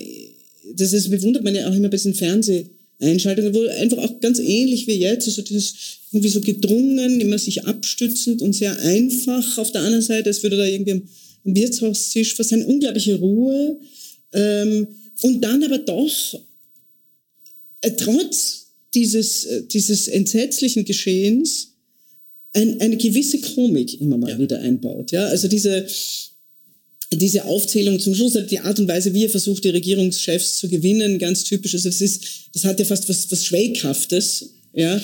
das 0.75 0.93
ist, 0.93 1.09
bewundert 1.09 1.43
man 1.43 1.55
ja 1.55 1.69
auch 1.69 1.73
immer 1.73 1.89
bei 1.89 1.97
diesen 1.97 2.13
Fernseheinschaltungen, 2.13 3.53
wo 3.53 3.65
einfach 3.67 3.97
auch 3.99 4.19
ganz 4.19 4.39
ähnlich 4.39 4.87
wie 4.87 4.93
jetzt, 4.93 5.27
also 5.27 5.41
dieses 5.41 5.73
irgendwie 6.11 6.29
so 6.29 6.41
gedrungen, 6.41 7.21
immer 7.21 7.37
sich 7.37 7.65
abstützend 7.65 8.41
und 8.41 8.53
sehr 8.53 8.77
einfach. 8.79 9.57
Auf 9.57 9.71
der 9.71 9.81
anderen 9.81 10.03
Seite, 10.03 10.29
als 10.29 10.43
würde 10.43 10.57
da 10.57 10.65
irgendwie 10.65 10.91
am, 10.91 11.01
am 11.45 11.55
Wirtshaustisch 11.55 12.37
was 12.37 12.49
sein, 12.49 12.65
unglaubliche 12.65 13.15
Ruhe. 13.15 13.79
Ähm, 14.33 14.87
und 15.21 15.41
dann 15.41 15.63
aber 15.63 15.77
doch, 15.77 16.39
äh, 17.81 17.91
trotz 17.91 18.67
dieses, 18.93 19.45
äh, 19.45 19.63
dieses 19.67 20.07
entsetzlichen 20.07 20.85
Geschehens, 20.85 21.69
ein, 22.53 22.81
eine 22.81 22.97
gewisse 22.97 23.39
Komik 23.39 23.99
immer 24.01 24.17
mal 24.17 24.31
ja. 24.31 24.39
wieder 24.39 24.59
einbaut. 24.59 25.11
Ja, 25.11 25.25
also 25.27 25.47
diese, 25.47 25.85
diese 27.13 27.45
Aufzählung 27.45 27.99
zum 27.99 28.15
Schluss, 28.15 28.37
die 28.49 28.59
Art 28.59 28.79
und 28.79 28.87
Weise, 28.87 29.13
wie 29.13 29.25
er 29.25 29.29
versucht, 29.29 29.63
die 29.63 29.69
Regierungschefs 29.69 30.57
zu 30.57 30.69
gewinnen, 30.69 31.19
ganz 31.19 31.43
typisch. 31.43 31.73
Also 31.73 31.89
das 31.89 32.01
ist, 32.01 32.23
das 32.53 32.63
hat 32.63 32.79
ja 32.79 32.85
fast 32.85 33.09
was, 33.09 33.29
was 33.29 33.45
Schwäghaftes. 33.45 34.49
Ja, 34.73 34.95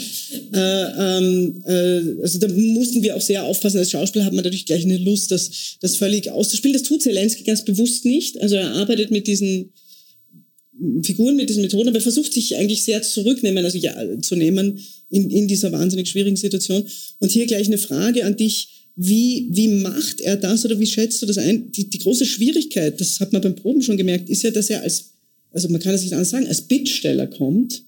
äh, 0.53 1.17
ähm, 1.17 1.61
äh, 1.65 2.21
also 2.21 2.39
da 2.39 2.47
mussten 2.47 3.03
wir 3.03 3.17
auch 3.17 3.21
sehr 3.21 3.43
aufpassen. 3.43 3.79
Als 3.79 3.91
Schauspieler 3.91 4.23
hat 4.23 4.31
man 4.31 4.45
natürlich 4.45 4.65
gleich 4.65 4.85
eine 4.85 4.97
Lust, 4.97 5.29
das, 5.29 5.77
das 5.81 5.97
völlig 5.97 6.31
auszuspielen. 6.31 6.71
Das 6.71 6.87
tut 6.87 7.01
Zelensky 7.01 7.43
ganz 7.43 7.65
bewusst 7.65 8.05
nicht. 8.05 8.39
Also 8.39 8.55
er 8.55 8.71
arbeitet 8.75 9.11
mit 9.11 9.27
diesen 9.27 9.73
Figuren, 11.03 11.35
mit 11.35 11.49
diesen 11.49 11.63
Methoden, 11.63 11.89
aber 11.89 11.97
er 11.97 12.03
versucht 12.03 12.31
sich 12.31 12.55
eigentlich 12.55 12.83
sehr 12.83 13.01
zurücknehmen, 13.01 13.65
also 13.65 13.77
ja, 13.77 13.95
zu 14.21 14.37
nehmen 14.37 14.79
in, 15.09 15.29
in 15.29 15.49
dieser 15.49 15.73
wahnsinnig 15.73 16.07
schwierigen 16.07 16.37
Situation. 16.37 16.85
Und 17.19 17.31
hier 17.31 17.45
gleich 17.45 17.67
eine 17.67 17.77
Frage 17.77 18.23
an 18.23 18.37
dich 18.37 18.76
wie, 18.97 19.47
wie 19.51 19.67
macht 19.67 20.19
er 20.21 20.35
das 20.35 20.65
oder 20.65 20.79
wie 20.79 20.85
schätzt 20.85 21.21
du 21.21 21.25
das 21.25 21.37
ein? 21.37 21.71
Die, 21.71 21.89
die 21.89 21.99
große 21.99 22.25
Schwierigkeit, 22.25 22.99
das 22.99 23.19
hat 23.19 23.31
man 23.31 23.41
beim 23.41 23.55
Proben 23.55 23.81
schon 23.81 23.97
gemerkt, 23.97 24.29
ist 24.29 24.43
ja, 24.43 24.51
dass 24.51 24.69
er 24.69 24.81
als 24.81 25.11
also 25.57 25.69
man 25.69 25.81
kann 25.81 25.95
es 25.95 26.03
nicht 26.03 26.13
anders 26.13 26.29
sagen, 26.29 26.47
als 26.47 26.61
Bittsteller 26.61 27.27
kommt, 27.27 27.83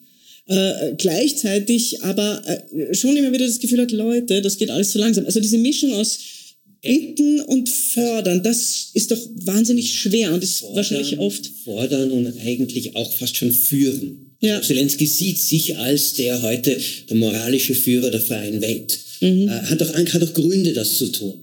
äh, 0.47 0.93
gleichzeitig 0.97 2.01
aber 2.03 2.41
äh, 2.47 2.93
schon 2.95 3.15
immer 3.15 3.31
wieder 3.31 3.45
das 3.45 3.59
Gefühl 3.59 3.81
hat, 3.81 3.91
Leute, 3.91 4.41
das 4.41 4.57
geht 4.57 4.71
alles 4.71 4.89
zu 4.89 4.97
langsam. 4.97 5.25
Also 5.25 5.39
diese 5.39 5.57
Mischung 5.57 5.93
aus 5.93 6.19
Bitten 6.81 7.41
und 7.41 7.69
fordern, 7.69 8.41
das 8.41 8.89
ist 8.93 9.11
doch 9.11 9.19
wahnsinnig 9.43 9.93
schwer 9.93 10.33
und 10.33 10.43
ist 10.43 10.59
fordern, 10.59 10.77
wahrscheinlich 10.77 11.19
oft. 11.19 11.45
Fordern 11.63 12.11
und 12.11 12.39
eigentlich 12.39 12.95
auch 12.95 13.13
fast 13.13 13.35
schon 13.35 13.51
führen. 13.51 14.31
Ja. 14.39 14.61
Zelensky 14.61 15.05
sieht 15.05 15.39
sich 15.39 15.77
als 15.77 16.13
der 16.13 16.41
heute 16.41 16.79
der 17.09 17.17
moralische 17.17 17.75
Führer 17.75 18.09
der 18.09 18.21
freien 18.21 18.61
Welt. 18.61 18.97
Mhm. 19.21 19.47
Äh, 19.47 19.51
hat, 19.51 19.81
auch, 19.81 19.93
hat 19.93 20.23
auch 20.23 20.33
Gründe, 20.33 20.73
das 20.73 20.97
zu 20.97 21.07
tun. 21.11 21.33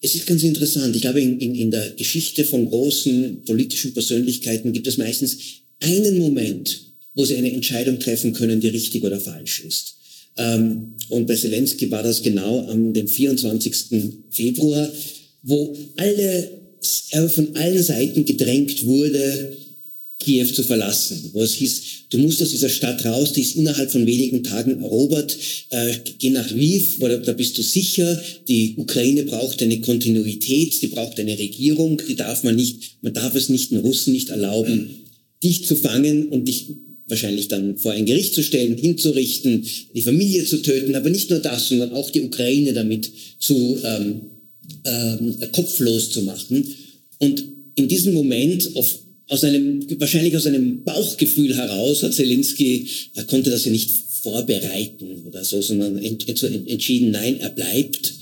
Es 0.00 0.14
ist 0.14 0.26
ganz 0.26 0.42
interessant. 0.42 0.94
Ich 0.96 1.02
glaube, 1.02 1.20
in, 1.20 1.38
in, 1.38 1.54
in 1.54 1.70
der 1.70 1.90
Geschichte 1.90 2.44
von 2.44 2.68
großen 2.68 3.44
politischen 3.44 3.92
Persönlichkeiten 3.92 4.72
gibt 4.72 4.86
es 4.86 4.96
meistens 4.96 5.36
einen 5.80 6.18
Moment, 6.18 6.80
wo 7.14 7.24
sie 7.24 7.36
eine 7.36 7.52
Entscheidung 7.52 7.98
treffen 7.98 8.32
können, 8.32 8.60
die 8.60 8.68
richtig 8.68 9.04
oder 9.04 9.20
falsch 9.20 9.60
ist. 9.60 9.94
Ähm, 10.38 10.94
und 11.08 11.26
bei 11.26 11.34
Zelensky 11.34 11.90
war 11.90 12.02
das 12.02 12.22
genau 12.22 12.66
am 12.68 12.92
dem 12.92 13.08
24. 13.08 13.74
Februar, 14.30 14.90
wo 15.42 15.76
alle, 15.96 16.50
er 17.10 17.28
von 17.28 17.56
allen 17.56 17.82
Seiten 17.82 18.24
gedrängt 18.24 18.84
wurde, 18.84 19.56
Kiew 20.18 20.46
zu 20.46 20.62
verlassen, 20.62 21.30
wo 21.32 21.42
es 21.42 21.54
hieß, 21.54 21.82
du 22.10 22.18
musst 22.18 22.40
aus 22.40 22.50
dieser 22.50 22.70
Stadt 22.70 23.04
raus, 23.04 23.32
die 23.34 23.42
ist 23.42 23.56
innerhalb 23.56 23.90
von 23.90 24.06
wenigen 24.06 24.42
Tagen 24.42 24.82
erobert, 24.82 25.36
äh, 25.70 25.94
geh 26.18 26.30
nach 26.30 26.50
Lviv, 26.50 27.00
wo, 27.00 27.08
da 27.08 27.32
bist 27.32 27.58
du 27.58 27.62
sicher, 27.62 28.20
die 28.48 28.74
Ukraine 28.78 29.24
braucht 29.24 29.62
eine 29.62 29.80
Kontinuität, 29.80 30.80
die 30.80 30.86
braucht 30.86 31.20
eine 31.20 31.38
Regierung, 31.38 32.00
die 32.08 32.16
darf 32.16 32.44
man 32.44 32.56
nicht, 32.56 32.96
man 33.02 33.12
darf 33.12 33.34
es 33.34 33.50
nicht 33.50 33.72
den 33.72 33.78
Russen 33.78 34.14
nicht 34.14 34.30
erlauben, 34.30 34.88
dich 35.42 35.66
zu 35.66 35.76
fangen 35.76 36.28
und 36.28 36.46
dich 36.46 36.66
wahrscheinlich 37.08 37.48
dann 37.48 37.76
vor 37.78 37.92
ein 37.92 38.06
Gericht 38.06 38.34
zu 38.34 38.42
stellen, 38.42 38.76
hinzurichten, 38.76 39.64
die 39.94 40.00
Familie 40.00 40.44
zu 40.44 40.62
töten, 40.62 40.94
aber 40.94 41.10
nicht 41.10 41.30
nur 41.30 41.38
das, 41.38 41.68
sondern 41.68 41.92
auch 41.92 42.10
die 42.10 42.22
Ukraine 42.22 42.72
damit 42.72 43.10
zu 43.38 43.78
ähm, 43.84 44.22
ähm, 44.84 45.36
kopflos 45.52 46.10
zu 46.10 46.22
machen. 46.22 46.66
Und 47.18 47.44
in 47.76 47.88
diesem 47.88 48.14
Moment, 48.14 48.74
auf, 48.74 48.98
aus 49.28 49.44
einem, 49.44 49.84
wahrscheinlich 50.00 50.36
aus 50.36 50.46
einem 50.46 50.84
Bauchgefühl 50.84 51.56
heraus, 51.56 52.02
hat 52.02 52.14
Zelensky, 52.14 52.88
er 53.14 53.24
konnte 53.24 53.50
das 53.50 53.64
ja 53.64 53.72
nicht 53.72 53.90
vorbereiten 54.22 55.24
oder 55.26 55.44
so, 55.44 55.60
sondern 55.60 55.98
ent, 55.98 56.28
ent, 56.28 56.42
entschieden, 56.68 57.10
nein, 57.10 57.40
er 57.40 57.50
bleibt. 57.50 58.12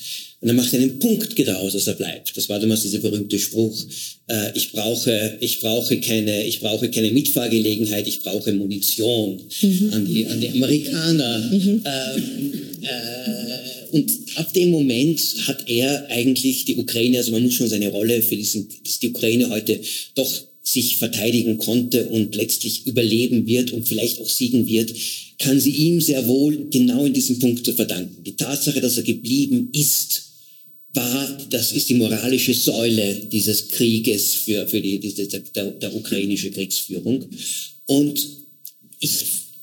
Und 0.41 0.49
er 0.49 0.55
macht 0.55 0.75
einen 0.75 0.99
Punkt 0.99 1.39
daraus, 1.47 1.73
dass 1.73 1.87
er 1.87 1.95
bleibt. 1.95 2.37
Das 2.37 2.51
war 2.51 2.61
damals 2.61 2.83
dieser 2.83 2.99
berühmte 2.99 3.39
Spruch, 3.39 3.83
äh, 4.29 4.51
ich, 4.55 4.73
brauche, 4.73 5.39
ich, 5.41 5.61
brauche 5.61 5.99
keine, 6.01 6.45
ich 6.45 6.61
brauche 6.61 6.91
keine 6.91 7.11
Mitfahrgelegenheit, 7.13 8.07
ich 8.07 8.21
brauche 8.21 8.53
Munition 8.53 9.41
mhm. 9.63 9.91
an, 9.93 10.07
die, 10.07 10.27
an 10.27 10.41
die 10.41 10.51
Amerikaner. 10.51 11.39
Mhm. 11.51 11.83
Ähm, 11.87 12.53
äh, 12.83 13.97
und 13.97 14.13
ab 14.37 14.53
dem 14.53 14.71
Moment 14.71 15.21
hat 15.47 15.69
er 15.69 16.11
eigentlich 16.11 16.67
die 16.67 16.77
Ukraine, 16.77 17.19
also 17.19 17.33
man 17.33 17.43
muss 17.43 17.55
schon 17.55 17.69
seine 17.69 17.89
Rolle 17.89 18.21
für 18.21 18.37
diesen, 18.37 18.69
dass 18.85 18.99
die 18.99 19.11
Ukraine 19.11 19.49
heute 19.49 19.81
doch 20.15 20.43
sich 20.65 20.97
verteidigen 20.97 21.59
konnte 21.59 22.09
und 22.09 22.35
letztlich 22.35 22.87
überleben 22.87 23.47
wird 23.47 23.71
und 23.71 23.87
vielleicht 23.87 24.21
auch 24.21 24.29
siegen 24.29 24.67
wird, 24.67 24.95
kann 25.39 25.61
sie 25.61 25.71
ihm 25.71 26.01
sehr 26.01 26.27
wohl 26.27 26.69
genau 26.71 27.05
in 27.05 27.13
diesem 27.13 27.39
Punkt 27.39 27.65
zu 27.65 27.75
verdanken. 27.75 28.25
Die 28.25 28.37
Tatsache, 28.37 28.81
dass 28.81 28.97
er 28.97 29.03
geblieben 29.03 29.69
ist, 29.73 30.23
war, 30.95 31.39
das 31.51 31.73
ist 31.73 31.89
die 31.91 31.95
moralische 31.95 32.55
Säule 32.55 33.27
dieses 33.31 33.69
Krieges 33.69 34.35
für, 34.35 34.67
für 34.67 34.81
die, 34.81 34.99
diese, 35.01 35.27
der, 35.27 35.71
der 35.71 35.95
ukrainische 35.95 36.51
Kriegsführung. 36.51 37.27
Und 37.87 38.27
ich, 39.01 39.11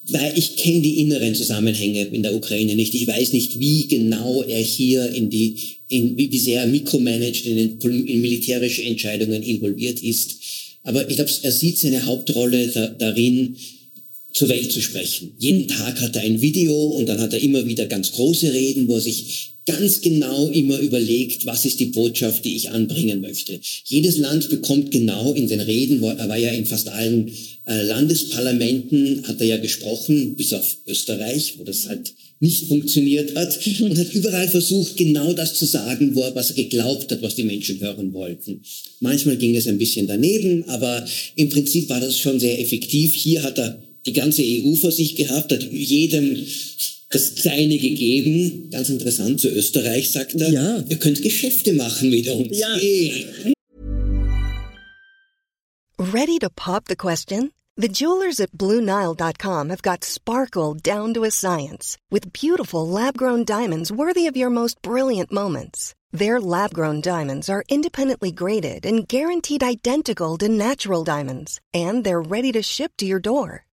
weil 0.09 0.37
ich 0.37 0.57
kenne 0.57 0.81
die 0.81 0.99
inneren 0.99 1.33
Zusammenhänge 1.33 2.05
in 2.05 2.21
der 2.21 2.35
Ukraine 2.35 2.75
nicht. 2.75 2.93
Ich 2.93 3.07
weiß 3.07 3.33
nicht, 3.33 3.59
wie 3.59 3.87
genau 3.87 4.43
er 4.43 4.61
hier 4.61 5.09
in 5.09 5.29
die, 5.29 5.55
in, 5.87 6.17
wie, 6.17 6.37
sehr 6.37 6.61
er 6.61 6.67
mikromanagt, 6.67 7.45
in, 7.45 7.79
in 7.79 8.21
militärische 8.21 8.83
Entscheidungen 8.83 9.41
involviert 9.41 10.03
ist. 10.03 10.40
Aber 10.83 11.07
ich 11.09 11.15
glaube, 11.15 11.31
er 11.43 11.51
sieht 11.51 11.77
seine 11.77 12.05
Hauptrolle 12.05 12.67
da, 12.67 12.87
darin, 12.87 13.55
zur 14.33 14.49
Welt 14.49 14.71
zu 14.71 14.81
sprechen. 14.81 15.33
Jeden 15.39 15.67
Tag 15.67 15.99
hat 15.99 16.15
er 16.15 16.21
ein 16.21 16.41
Video 16.41 16.73
und 16.73 17.07
dann 17.07 17.19
hat 17.19 17.33
er 17.33 17.41
immer 17.41 17.65
wieder 17.65 17.85
ganz 17.85 18.13
große 18.13 18.53
Reden, 18.53 18.87
wo 18.87 18.95
er 18.95 19.01
sich 19.01 19.50
ganz 19.65 20.01
genau 20.01 20.47
immer 20.49 20.79
überlegt, 20.79 21.45
was 21.45 21.65
ist 21.65 21.79
die 21.79 21.87
Botschaft, 21.87 22.45
die 22.45 22.55
ich 22.55 22.69
anbringen 22.69 23.21
möchte. 23.21 23.59
Jedes 23.85 24.17
Land 24.17 24.49
bekommt 24.49 24.91
genau 24.91 25.33
in 25.33 25.47
den 25.47 25.59
Reden, 25.59 26.01
er 26.03 26.29
war 26.29 26.37
ja 26.37 26.51
in 26.51 26.65
fast 26.65 26.89
allen 26.89 27.31
äh, 27.67 27.83
Landesparlamenten, 27.83 29.27
hat 29.27 29.39
er 29.39 29.47
ja 29.47 29.57
gesprochen, 29.57 30.35
bis 30.35 30.53
auf 30.53 30.77
Österreich, 30.87 31.55
wo 31.57 31.63
das 31.63 31.87
halt 31.87 32.13
nicht 32.39 32.65
funktioniert 32.65 33.35
hat 33.35 33.59
und 33.81 33.97
hat 33.97 34.13
überall 34.13 34.47
versucht, 34.47 34.97
genau 34.97 35.31
das 35.33 35.53
zu 35.53 35.65
sagen, 35.65 36.15
wo 36.15 36.21
er, 36.21 36.35
was 36.35 36.49
er 36.49 36.55
geglaubt 36.55 37.11
hat, 37.11 37.21
was 37.21 37.35
die 37.35 37.43
Menschen 37.43 37.79
hören 37.79 38.13
wollten. 38.13 38.61
Manchmal 38.99 39.37
ging 39.37 39.55
es 39.55 39.67
ein 39.67 39.77
bisschen 39.77 40.07
daneben, 40.07 40.63
aber 40.67 41.05
im 41.35 41.49
Prinzip 41.49 41.87
war 41.89 41.99
das 41.99 42.17
schon 42.17 42.39
sehr 42.39 42.59
effektiv. 42.59 43.13
Hier 43.13 43.43
hat 43.43 43.59
er 43.59 43.81
die 44.07 44.13
ganze 44.13 44.41
EU 44.43 44.73
vor 44.73 44.91
sich 44.91 45.15
gehabt, 45.15 45.51
hat 45.51 45.71
jedem 45.71 46.43
das 47.11 47.35
Kleine 47.35 47.77
gegeben. 47.77 48.69
Ganz 48.71 48.89
interessant, 48.89 49.39
zu 49.39 49.49
Österreich 49.49 50.11
sagt 50.11 50.35
er, 50.35 50.49
ja. 50.49 50.83
ihr 50.89 50.97
könnt 50.97 51.21
Geschäfte 51.21 51.73
machen 51.73 52.09
mit 52.09 52.27
uns. 52.27 52.57
Ja. 52.57 52.75
Hey. 52.75 53.53
Ready 55.99 56.39
to 56.39 56.49
pop 56.49 56.85
the 56.85 56.95
question? 56.95 57.51
The 57.77 57.87
jewelers 57.87 58.39
at 58.39 58.51
BlueNile.com 58.51 59.69
have 59.69 59.81
got 59.81 60.03
sparkle 60.03 60.73
down 60.73 61.13
to 61.13 61.23
a 61.23 61.31
science 61.31 61.97
with 62.09 62.33
beautiful 62.33 62.87
lab-grown 62.87 63.45
diamonds 63.45 63.91
worthy 63.91 64.27
of 64.27 64.35
your 64.35 64.49
most 64.49 64.81
brilliant 64.81 65.31
moments. 65.31 65.95
Their 66.11 66.41
lab-grown 66.41 67.01
diamonds 67.01 67.49
are 67.49 67.63
independently 67.69 68.31
graded 68.31 68.85
and 68.85 69.07
guaranteed 69.07 69.63
identical 69.63 70.37
to 70.39 70.49
natural 70.49 71.03
diamonds, 71.03 71.59
and 71.73 72.03
they're 72.03 72.21
ready 72.21 72.51
to 72.51 72.61
ship 72.61 72.91
to 72.97 73.05
your 73.05 73.19
door. 73.19 73.65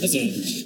Also, 0.00 0.18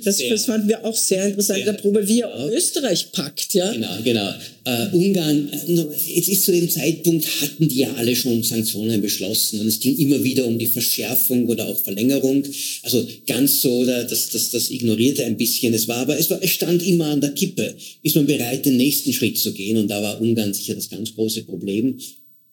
das, 0.04 0.18
das 0.18 0.44
fanden 0.44 0.68
wir 0.68 0.84
auch 0.84 0.96
sehr 0.96 1.26
interessant, 1.26 1.66
der 1.66 1.72
Probe, 1.74 2.06
wie 2.06 2.20
er 2.20 2.50
Österreich 2.52 3.12
packt, 3.12 3.54
ja. 3.54 3.72
Genau, 3.72 3.96
genau. 4.04 4.34
Äh, 4.64 4.88
Ungarn, 4.92 5.48
äh, 5.52 5.86
jetzt 6.14 6.28
ist 6.28 6.44
zu 6.44 6.52
dem 6.52 6.68
Zeitpunkt, 6.68 7.26
hatten 7.40 7.68
die 7.68 7.78
ja 7.78 7.94
alle 7.94 8.14
schon 8.14 8.42
Sanktionen 8.42 9.00
beschlossen 9.00 9.60
und 9.60 9.66
es 9.66 9.80
ging 9.80 9.96
immer 9.96 10.22
wieder 10.22 10.46
um 10.46 10.58
die 10.58 10.66
Verschärfung 10.66 11.46
oder 11.48 11.66
auch 11.66 11.80
Verlängerung. 11.82 12.44
Also 12.82 13.06
ganz 13.26 13.62
so, 13.62 13.84
das, 13.84 14.28
das, 14.28 14.50
das 14.50 14.70
ignorierte 14.70 15.24
ein 15.24 15.36
bisschen. 15.36 15.72
Es 15.72 15.88
war 15.88 15.98
aber, 15.98 16.18
es, 16.18 16.28
war, 16.30 16.42
es 16.42 16.50
stand 16.50 16.86
immer 16.86 17.06
an 17.06 17.20
der 17.20 17.30
Kippe. 17.30 17.74
Ist 18.02 18.16
man 18.16 18.26
bereit, 18.26 18.66
den 18.66 18.76
nächsten 18.76 19.12
Schritt 19.12 19.38
zu 19.38 19.52
gehen? 19.52 19.78
Und 19.78 19.88
da 19.88 20.02
war 20.02 20.20
Ungarn 20.20 20.52
sicher 20.52 20.74
das 20.74 20.90
ganz 20.90 21.14
große 21.14 21.42
Problem. 21.42 21.98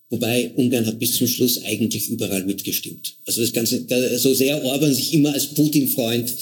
Wobei 0.09 0.51
Ungarn 0.55 0.85
hat 0.85 0.99
bis 0.99 1.13
zum 1.13 1.27
Schluss 1.27 1.63
eigentlich 1.63 2.09
überall 2.09 2.45
mitgestimmt. 2.45 3.15
Also 3.25 3.41
das 3.41 3.51
Ganze, 3.51 3.85
so 4.17 4.33
sehr 4.33 4.63
Orban 4.63 4.93
sich 4.93 5.13
immer 5.13 5.33
als 5.33 5.47
Putin-Freund 5.47 6.33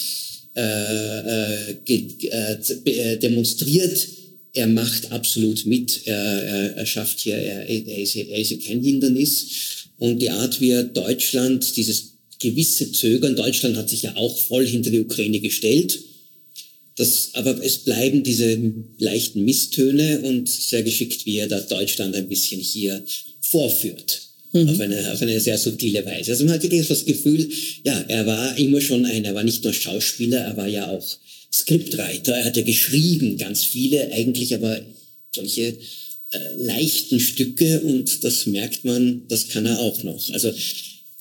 äh, 0.56 1.72
äh, 1.72 2.58
äh, 2.86 3.18
demonstriert, 3.18 4.08
er 4.54 4.68
macht 4.68 5.12
absolut 5.12 5.66
mit, 5.66 6.02
er, 6.06 6.16
er, 6.16 6.78
er 6.78 6.86
schafft 6.86 7.20
hier, 7.20 7.36
er, 7.36 7.68
er, 7.68 7.98
ist, 7.98 8.16
er 8.16 8.38
ist 8.38 8.66
kein 8.66 8.82
Hindernis. 8.82 9.48
Und 9.98 10.22
die 10.22 10.30
Art, 10.30 10.62
wie 10.62 10.70
er 10.70 10.84
Deutschland, 10.84 11.76
dieses 11.76 12.14
gewisse 12.40 12.92
Zögern, 12.92 13.36
Deutschland 13.36 13.76
hat 13.76 13.90
sich 13.90 14.04
ja 14.04 14.16
auch 14.16 14.38
voll 14.38 14.66
hinter 14.66 14.92
die 14.92 15.02
Ukraine 15.02 15.40
gestellt, 15.40 16.00
das, 16.96 17.32
aber 17.34 17.62
es 17.62 17.80
bleiben 17.80 18.24
diese 18.24 18.58
leichten 18.98 19.44
Misstöne 19.44 20.22
und 20.22 20.48
sehr 20.48 20.84
geschickt, 20.84 21.26
wie 21.26 21.38
er 21.38 21.48
da 21.48 21.60
Deutschland 21.60 22.16
ein 22.16 22.30
bisschen 22.30 22.62
hier 22.62 23.04
vorführt. 23.50 24.22
Mhm. 24.52 24.70
Auf, 24.70 24.80
eine, 24.80 25.12
auf 25.12 25.22
eine 25.22 25.40
sehr 25.40 25.58
subtile 25.58 26.06
Weise. 26.06 26.32
Also 26.32 26.46
man 26.46 26.54
hat 26.54 26.64
wirklich 26.64 26.88
das 26.88 27.06
Gefühl, 27.06 27.50
ja, 27.84 28.06
er 28.08 28.26
war 28.26 28.58
immer 28.58 28.80
schon 28.80 29.06
ein, 29.06 29.26
er 29.26 29.36
war 29.36 29.44
nicht 29.44 29.64
nur 29.64 29.74
Schauspieler, 29.74 30.40
er 30.40 30.56
war 30.56 30.68
ja 30.68 30.88
auch 30.88 31.06
Skriptwriter, 31.52 32.36
er 32.36 32.46
hat 32.46 32.58
ja 32.58 32.64
geschrieben, 32.64 33.38
ganz 33.38 33.64
viele, 33.64 34.12
eigentlich 34.14 34.54
aber 34.56 34.80
solche 35.34 35.64
äh, 35.68 35.76
leichten 36.58 37.20
Stücke 37.20 37.82
und 37.82 38.24
das 38.24 38.46
merkt 38.46 38.86
man, 38.86 39.24
das 39.28 39.50
kann 39.50 39.66
er 39.66 39.80
auch 39.80 40.04
noch. 40.04 40.30
Also 40.32 40.54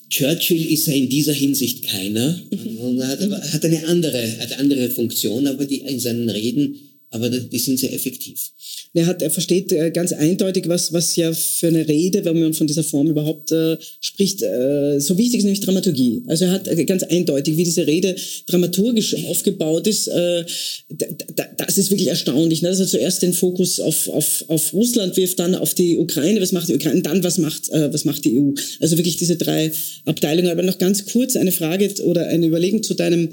Churchill 0.09 0.71
ist 0.71 0.87
er 0.87 0.95
in 0.95 1.09
dieser 1.09 1.33
Hinsicht 1.33 1.83
keiner, 1.83 2.41
mhm. 2.51 3.01
hat, 3.03 3.19
hat 3.53 3.65
eine 3.65 3.85
andere, 3.87 4.39
hat 4.39 4.59
andere 4.59 4.89
Funktion, 4.89 5.47
aber 5.47 5.65
die 5.65 5.81
in 5.81 5.99
seinen 5.99 6.29
Reden 6.29 6.79
aber 7.15 7.29
die 7.29 7.59
sind 7.59 7.79
sehr 7.79 7.93
effektiv. 7.93 8.51
Er, 8.93 9.05
hat, 9.07 9.21
er 9.21 9.31
versteht 9.31 9.71
äh, 9.71 9.89
ganz 9.91 10.11
eindeutig, 10.11 10.67
was, 10.67 10.91
was 10.93 11.15
ja 11.15 11.33
für 11.33 11.67
eine 11.67 11.87
Rede, 11.87 12.23
wenn 12.25 12.39
man 12.39 12.53
von 12.53 12.67
dieser 12.67 12.83
Form 12.83 13.07
überhaupt 13.07 13.51
äh, 13.51 13.77
spricht, 13.99 14.41
äh, 14.41 14.99
so 14.99 15.17
wichtig 15.17 15.39
ist, 15.39 15.43
nämlich 15.43 15.61
Dramaturgie. 15.61 16.23
Also 16.27 16.45
er 16.45 16.51
hat 16.51 16.67
äh, 16.67 16.83
ganz 16.85 17.03
eindeutig, 17.03 17.57
wie 17.57 17.63
diese 17.63 17.87
Rede 17.87 18.15
dramaturgisch 18.47 19.15
aufgebaut 19.25 19.87
ist, 19.87 20.07
äh, 20.07 20.45
das 21.57 21.77
ist 21.77 21.89
wirklich 21.89 22.09
erstaunlich. 22.09 22.61
Ne? 22.61 22.69
Dass 22.69 22.79
er 22.79 22.87
zuerst 22.87 23.21
den 23.21 23.33
Fokus 23.33 23.79
auf, 23.79 24.07
auf, 24.09 24.45
auf 24.47 24.73
Russland 24.73 25.17
wirft, 25.17 25.39
dann 25.39 25.55
auf 25.55 25.73
die 25.73 25.97
Ukraine, 25.97 26.41
was 26.41 26.51
macht 26.51 26.69
die 26.69 26.75
Ukraine, 26.75 27.01
dann 27.01 27.23
was 27.23 27.37
macht, 27.37 27.69
äh, 27.69 27.93
was 27.93 28.05
macht 28.05 28.25
die 28.25 28.39
EU. 28.39 28.51
Also 28.81 28.97
wirklich 28.97 29.17
diese 29.17 29.37
drei 29.37 29.71
Abteilungen. 30.05 30.51
Aber 30.51 30.63
noch 30.63 30.77
ganz 30.77 31.05
kurz 31.05 31.35
eine 31.35 31.51
Frage 31.51 31.93
oder 32.03 32.27
eine 32.27 32.47
Überlegung 32.47 32.83
zu 32.83 32.93
deinem 32.93 33.29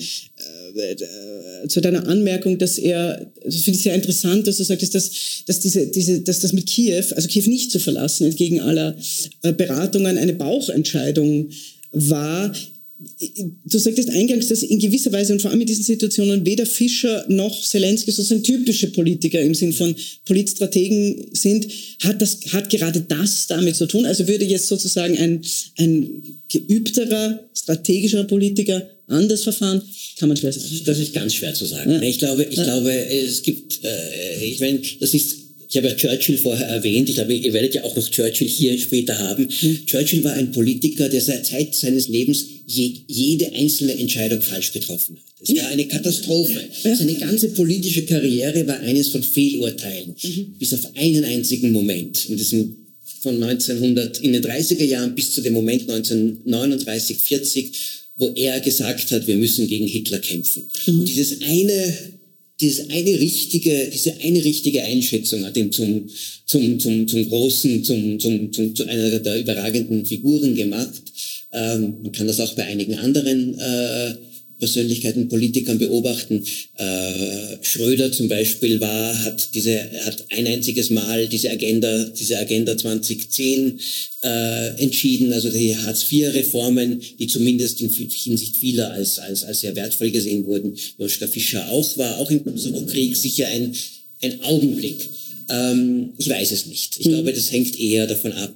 zu 1.68 1.80
deiner 1.80 2.06
Anmerkung, 2.06 2.58
dass 2.58 2.78
er, 2.78 3.30
das 3.44 3.62
finde 3.62 3.76
ich 3.76 3.82
sehr 3.82 3.94
interessant, 3.94 4.46
dass 4.46 4.58
du 4.58 4.64
sagst, 4.64 4.94
dass, 4.94 5.11
dass, 5.46 5.61
diese, 5.61 5.87
diese, 5.87 6.20
dass 6.20 6.40
das 6.40 6.52
mit 6.52 6.66
Kiew, 6.66 7.04
also 7.14 7.28
Kiew 7.28 7.48
nicht 7.48 7.70
zu 7.70 7.78
verlassen, 7.78 8.26
entgegen 8.26 8.61
aller 8.61 8.96
äh, 9.42 9.52
Beratungen 9.52 10.18
eine 10.18 10.35
Bauchentscheidung 10.35 11.50
war. 11.92 12.52
Du 13.64 13.78
sagtest 13.78 14.11
eingangs, 14.11 14.46
dass 14.46 14.62
in 14.62 14.78
gewisser 14.78 15.11
Weise 15.11 15.32
und 15.32 15.42
vor 15.42 15.50
allem 15.50 15.61
in 15.61 15.66
diesen 15.66 15.82
Situationen 15.82 16.46
weder 16.46 16.66
Fischer 16.66 17.24
noch 17.28 17.61
Zelensky 17.61 18.12
sozusagen 18.12 18.44
typische 18.44 18.88
Politiker 18.88 19.40
im 19.40 19.54
Sinn 19.54 19.72
von 19.72 19.94
Politstrategen 20.24 21.26
sind. 21.32 21.66
Hat 22.00 22.22
das, 22.22 22.38
hat 22.52 22.70
gerade 22.70 23.00
das 23.00 23.48
damit 23.48 23.74
zu 23.74 23.87
tun? 23.87 24.06
Also 24.06 24.28
würde 24.28 24.44
jetzt 24.44 24.68
sozusagen 24.68 25.18
ein, 25.18 25.42
ein 25.78 26.22
geübterer, 26.48 27.40
strategischer 27.54 28.22
Politiker 28.24 28.87
anders 29.06 29.42
verfahren? 29.42 29.82
Kann 30.18 30.28
man 30.28 30.36
schwer 30.36 30.52
sagen. 30.52 30.80
Das 30.84 30.98
ist 30.98 31.12
ganz 31.12 31.34
schwer 31.34 31.54
zu 31.54 31.64
sagen. 31.64 31.92
Ja. 31.92 32.02
Ich 32.02 32.18
glaube, 32.18 32.44
ich 32.44 32.56
ja. 32.56 32.64
glaube, 32.64 32.92
es 32.92 33.42
gibt, 33.42 33.84
äh, 33.84 34.44
ich 34.44 34.60
meine, 34.60 34.80
das 35.00 35.14
ist 35.14 35.42
ich 35.72 35.78
habe 35.78 35.88
ja 35.88 35.94
Churchill 35.94 36.36
vorher 36.36 36.66
erwähnt. 36.66 37.08
Ich 37.08 37.14
glaube, 37.14 37.32
ihr 37.32 37.52
werdet 37.54 37.74
ja 37.74 37.82
auch 37.82 37.96
noch 37.96 38.06
Churchill 38.06 38.46
hier 38.46 38.78
später 38.78 39.18
haben. 39.18 39.44
Mhm. 39.44 39.86
Churchill 39.86 40.22
war 40.22 40.34
ein 40.34 40.52
Politiker, 40.52 41.08
der 41.08 41.22
seit 41.22 41.46
Zeit 41.46 41.74
seines 41.74 42.08
Lebens 42.08 42.44
je, 42.66 42.92
jede 43.06 43.50
einzelne 43.54 43.96
Entscheidung 43.96 44.42
falsch 44.42 44.72
getroffen 44.72 45.16
hat. 45.16 45.48
Es 45.48 45.56
war 45.56 45.68
eine 45.68 45.88
Katastrophe. 45.88 46.60
Ja. 46.84 46.94
Seine 46.94 47.14
ganze 47.14 47.48
politische 47.48 48.04
Karriere 48.04 48.66
war 48.66 48.80
eines 48.80 49.08
von 49.08 49.22
Fehlurteilen. 49.22 50.14
Mhm. 50.22 50.56
Bis 50.58 50.74
auf 50.74 50.94
einen 50.94 51.24
einzigen 51.24 51.72
Moment. 51.72 52.28
In 52.28 52.36
diesem 52.36 52.76
von 53.22 53.42
1900 53.42 54.18
in 54.18 54.34
den 54.34 54.44
30er 54.44 54.84
Jahren 54.84 55.14
bis 55.14 55.32
zu 55.32 55.40
dem 55.40 55.54
Moment 55.54 55.88
1939, 55.88 57.16
40, 57.16 57.72
wo 58.16 58.29
er 58.35 58.61
gesagt 58.61 59.11
hat, 59.11 59.27
wir 59.27 59.37
müssen 59.37 59.66
gegen 59.68 59.87
Hitler 59.87 60.18
kämpfen. 60.18 60.68
Mhm. 60.87 61.01
Und 61.01 61.09
dieses 61.09 61.40
eine, 61.42 61.96
dieses 62.61 62.90
eine 62.90 63.20
richtige, 63.20 63.90
diese 63.92 64.14
eine 64.20 64.44
richtige 64.44 64.83
Einschätzung 64.83 65.44
hat 65.44 65.57
ihn 65.57 65.72
zum, 65.72 66.09
zum, 66.46 66.79
zum, 66.79 67.09
zum 67.09 67.29
großen, 67.29 67.85
zum, 67.85 68.20
zum, 68.20 68.53
zum, 68.53 68.75
zu 68.75 68.87
einer 68.87 69.18
der 69.18 69.40
überragenden 69.40 70.07
Figuren 70.07 70.55
gemacht. 70.55 71.03
Ähm, 71.53 71.96
man 72.03 72.12
kann 72.12 72.27
das 72.27 72.40
auch 72.40 72.55
bei 72.55 72.64
einigen 72.64 72.94
anderen 72.94 73.59
äh, 73.59 74.14
Persönlichkeiten, 74.62 75.29
Politikern 75.29 75.77
beobachten. 75.77 76.44
Äh, 76.77 77.57
Schröder 77.62 78.12
zum 78.12 78.29
Beispiel 78.29 78.81
war, 78.81 79.25
hat 79.25 79.48
diese, 79.57 79.90
hat 80.05 80.25
ein 80.29 80.46
einziges 80.46 80.90
Mal 80.90 81.27
diese 81.27 81.51
Agenda, 81.51 82.05
diese 82.05 82.38
Agenda 82.38 82.79
2010 82.79 83.81
äh, 84.22 84.81
entschieden, 84.81 85.33
also 85.33 85.51
die 85.51 85.77
Hartz-IV-Reformen, 85.77 87.03
die 87.18 87.27
zumindest 87.27 87.81
in 87.81 87.90
Hinsicht 87.90 88.57
vieler 88.57 88.92
als, 88.92 89.18
als, 89.18 89.42
als 89.42 89.62
sehr 89.62 89.75
wertvoll 89.75 90.12
gesehen 90.12 90.46
wurden. 90.46 90.77
Joschka 90.96 91.27
Fischer 91.27 91.68
auch 91.68 91.98
war, 91.98 92.18
auch 92.18 92.31
im 92.31 92.44
Kosovo-Krieg 92.44 93.16
sicher 93.16 93.48
ein, 93.48 93.75
ein 94.20 94.42
Augenblick. 94.42 95.09
Ähm, 95.48 96.11
ich 96.18 96.29
weiß 96.29 96.53
es 96.53 96.66
nicht. 96.66 97.01
Ich 97.01 97.07
mhm. 97.07 97.14
glaube, 97.14 97.33
das 97.33 97.51
hängt 97.51 97.81
eher 97.81 98.07
davon 98.07 98.31
ab, 98.31 98.55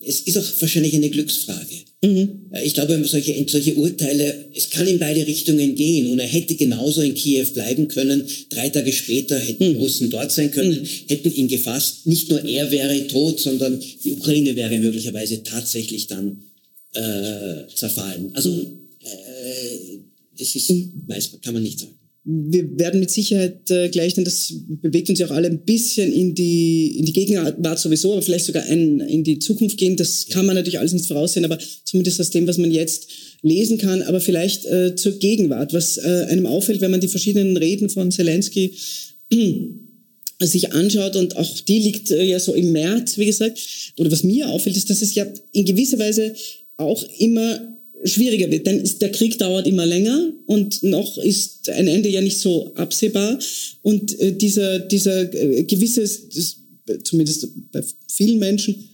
es 0.00 0.20
ist 0.20 0.36
auch 0.38 0.46
wahrscheinlich 0.60 0.94
eine 0.94 1.10
Glücksfrage. 1.10 1.74
Mhm. 2.04 2.50
Ich 2.64 2.74
glaube, 2.74 3.02
solche, 3.04 3.44
solche 3.48 3.74
Urteile, 3.74 4.46
es 4.54 4.70
kann 4.70 4.86
in 4.86 4.98
beide 4.98 5.26
Richtungen 5.26 5.74
gehen. 5.74 6.08
Und 6.08 6.20
er 6.20 6.26
hätte 6.26 6.54
genauso 6.54 7.02
in 7.02 7.14
Kiew 7.14 7.46
bleiben 7.52 7.88
können. 7.88 8.24
Drei 8.50 8.68
Tage 8.68 8.92
später 8.92 9.38
hätten 9.38 9.72
mhm. 9.72 9.76
Russen 9.76 10.10
dort 10.10 10.30
sein 10.30 10.52
können, 10.52 10.82
mhm. 10.82 10.86
hätten 11.08 11.34
ihn 11.34 11.48
gefasst. 11.48 12.06
Nicht 12.06 12.30
nur 12.30 12.44
er 12.44 12.70
wäre 12.70 13.06
tot, 13.08 13.40
sondern 13.40 13.82
die 14.04 14.12
Ukraine 14.12 14.54
wäre 14.54 14.78
möglicherweise 14.78 15.42
tatsächlich 15.42 16.06
dann 16.06 16.44
äh, 16.94 17.66
zerfallen. 17.74 18.30
Also, 18.34 18.50
äh, 18.50 19.98
es 20.40 20.54
ist, 20.54 20.70
mhm. 20.70 20.92
weiß, 21.08 21.40
kann 21.42 21.54
man 21.54 21.64
nicht 21.64 21.80
sagen 21.80 21.97
wir 22.30 22.78
werden 22.78 23.00
mit 23.00 23.10
Sicherheit 23.10 23.70
äh, 23.70 23.88
gleich, 23.88 24.12
denn 24.12 24.24
das 24.24 24.52
bewegt 24.68 25.08
uns 25.08 25.18
ja 25.18 25.26
auch 25.26 25.30
alle 25.30 25.48
ein 25.48 25.64
bisschen 25.64 26.12
in 26.12 26.34
die, 26.34 26.98
in 26.98 27.06
die 27.06 27.14
Gegenwart 27.14 27.78
sowieso, 27.78 28.12
aber 28.12 28.20
vielleicht 28.20 28.44
sogar 28.44 28.64
ein, 28.64 29.00
in 29.00 29.24
die 29.24 29.38
Zukunft 29.38 29.78
gehen. 29.78 29.96
Das 29.96 30.26
kann 30.28 30.44
man 30.44 30.54
natürlich 30.54 30.78
alles 30.78 30.92
nicht 30.92 31.06
voraussehen, 31.06 31.46
aber 31.46 31.58
zumindest 31.84 32.20
aus 32.20 32.28
dem, 32.28 32.46
was 32.46 32.58
man 32.58 32.70
jetzt 32.70 33.08
lesen 33.40 33.78
kann, 33.78 34.02
aber 34.02 34.20
vielleicht 34.20 34.66
äh, 34.66 34.94
zur 34.94 35.12
Gegenwart, 35.12 35.72
was 35.72 35.96
äh, 35.96 36.26
einem 36.28 36.44
auffällt, 36.44 36.82
wenn 36.82 36.90
man 36.90 37.00
die 37.00 37.08
verschiedenen 37.08 37.56
Reden 37.56 37.88
von 37.88 38.10
Zelensky 38.10 38.74
sich 40.40 40.72
anschaut 40.72 41.16
und 41.16 41.36
auch 41.36 41.60
die 41.60 41.78
liegt 41.78 42.10
äh, 42.10 42.24
ja 42.24 42.38
so 42.40 42.52
im 42.52 42.72
März, 42.72 43.16
wie 43.16 43.26
gesagt, 43.26 43.58
oder 43.96 44.12
was 44.12 44.22
mir 44.22 44.50
auffällt, 44.50 44.76
ist, 44.76 44.90
dass 44.90 45.00
es 45.00 45.14
ja 45.14 45.26
in 45.52 45.64
gewisser 45.64 45.98
Weise 45.98 46.34
auch 46.76 47.02
immer 47.18 47.77
schwieriger 48.04 48.50
wird. 48.50 48.66
Denn 48.66 48.88
der 49.00 49.12
Krieg 49.12 49.38
dauert 49.38 49.66
immer 49.66 49.86
länger 49.86 50.32
und 50.46 50.82
noch 50.82 51.18
ist 51.18 51.68
ein 51.70 51.88
Ende 51.88 52.08
ja 52.08 52.20
nicht 52.20 52.38
so 52.38 52.72
absehbar. 52.74 53.38
Und 53.82 54.18
äh, 54.20 54.32
dieser, 54.32 54.78
dieser 54.78 55.32
äh, 55.34 55.64
gewisse, 55.64 56.08
zumindest 57.04 57.48
bei 57.72 57.82
vielen 58.08 58.38
Menschen, 58.38 58.88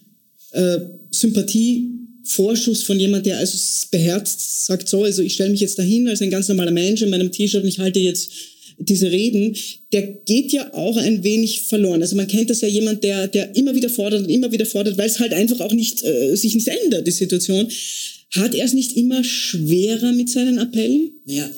äh, 0.53 0.79
Sympathie, 1.11 1.90
Vorschuss 2.25 2.83
von 2.83 2.99
jemand, 2.99 3.27
der 3.27 3.38
also 3.38 3.59
beherzt 3.90 4.67
sagt, 4.67 4.88
so, 4.88 5.05
also 5.05 5.23
ich 5.23 5.35
stelle 5.35 5.51
mich 5.51 5.61
jetzt 5.61 5.79
dahin 5.79 6.09
als 6.09 6.23
ein 6.23 6.31
ganz 6.31 6.49
normaler 6.49 6.71
Mensch 6.71 7.03
in 7.03 7.11
meinem 7.11 7.31
T-Shirt 7.31 7.62
und 7.62 7.69
ich 7.69 7.79
halte 7.79 8.01
jetzt 8.01 8.31
diese 8.79 9.11
Reden, 9.11 9.57
der 9.93 10.03
geht 10.03 10.53
ja 10.53 10.73
auch 10.75 10.97
ein 10.97 11.23
wenig 11.23 11.62
verloren. 11.62 12.03
Also 12.03 12.17
man 12.17 12.27
kennt 12.27 12.51
das 12.51 12.61
ja 12.61 12.69
jemand, 12.69 13.05
der, 13.05 13.29
der 13.29 13.55
immer 13.55 13.75
wieder 13.75 13.88
fordert 13.88 14.25
und 14.25 14.31
immer 14.31 14.51
wieder 14.51 14.67
fordert, 14.67 14.99
weil 14.99 15.07
es 15.07 15.21
halt 15.21 15.33
einfach 15.33 15.61
auch 15.61 15.73
nicht, 15.73 16.03
äh, 16.03 16.35
sich 16.35 16.55
nicht 16.55 16.69
ändert, 16.69 17.07
die 17.07 17.12
Situation. 17.12 17.69
Hat 18.37 18.55
er 18.55 18.64
es 18.64 18.73
nicht 18.73 18.97
immer 18.97 19.23
schwerer 19.23 20.12
mit 20.12 20.29
seinen 20.29 20.59
Appellen? 20.59 21.12
Ja, 21.27 21.49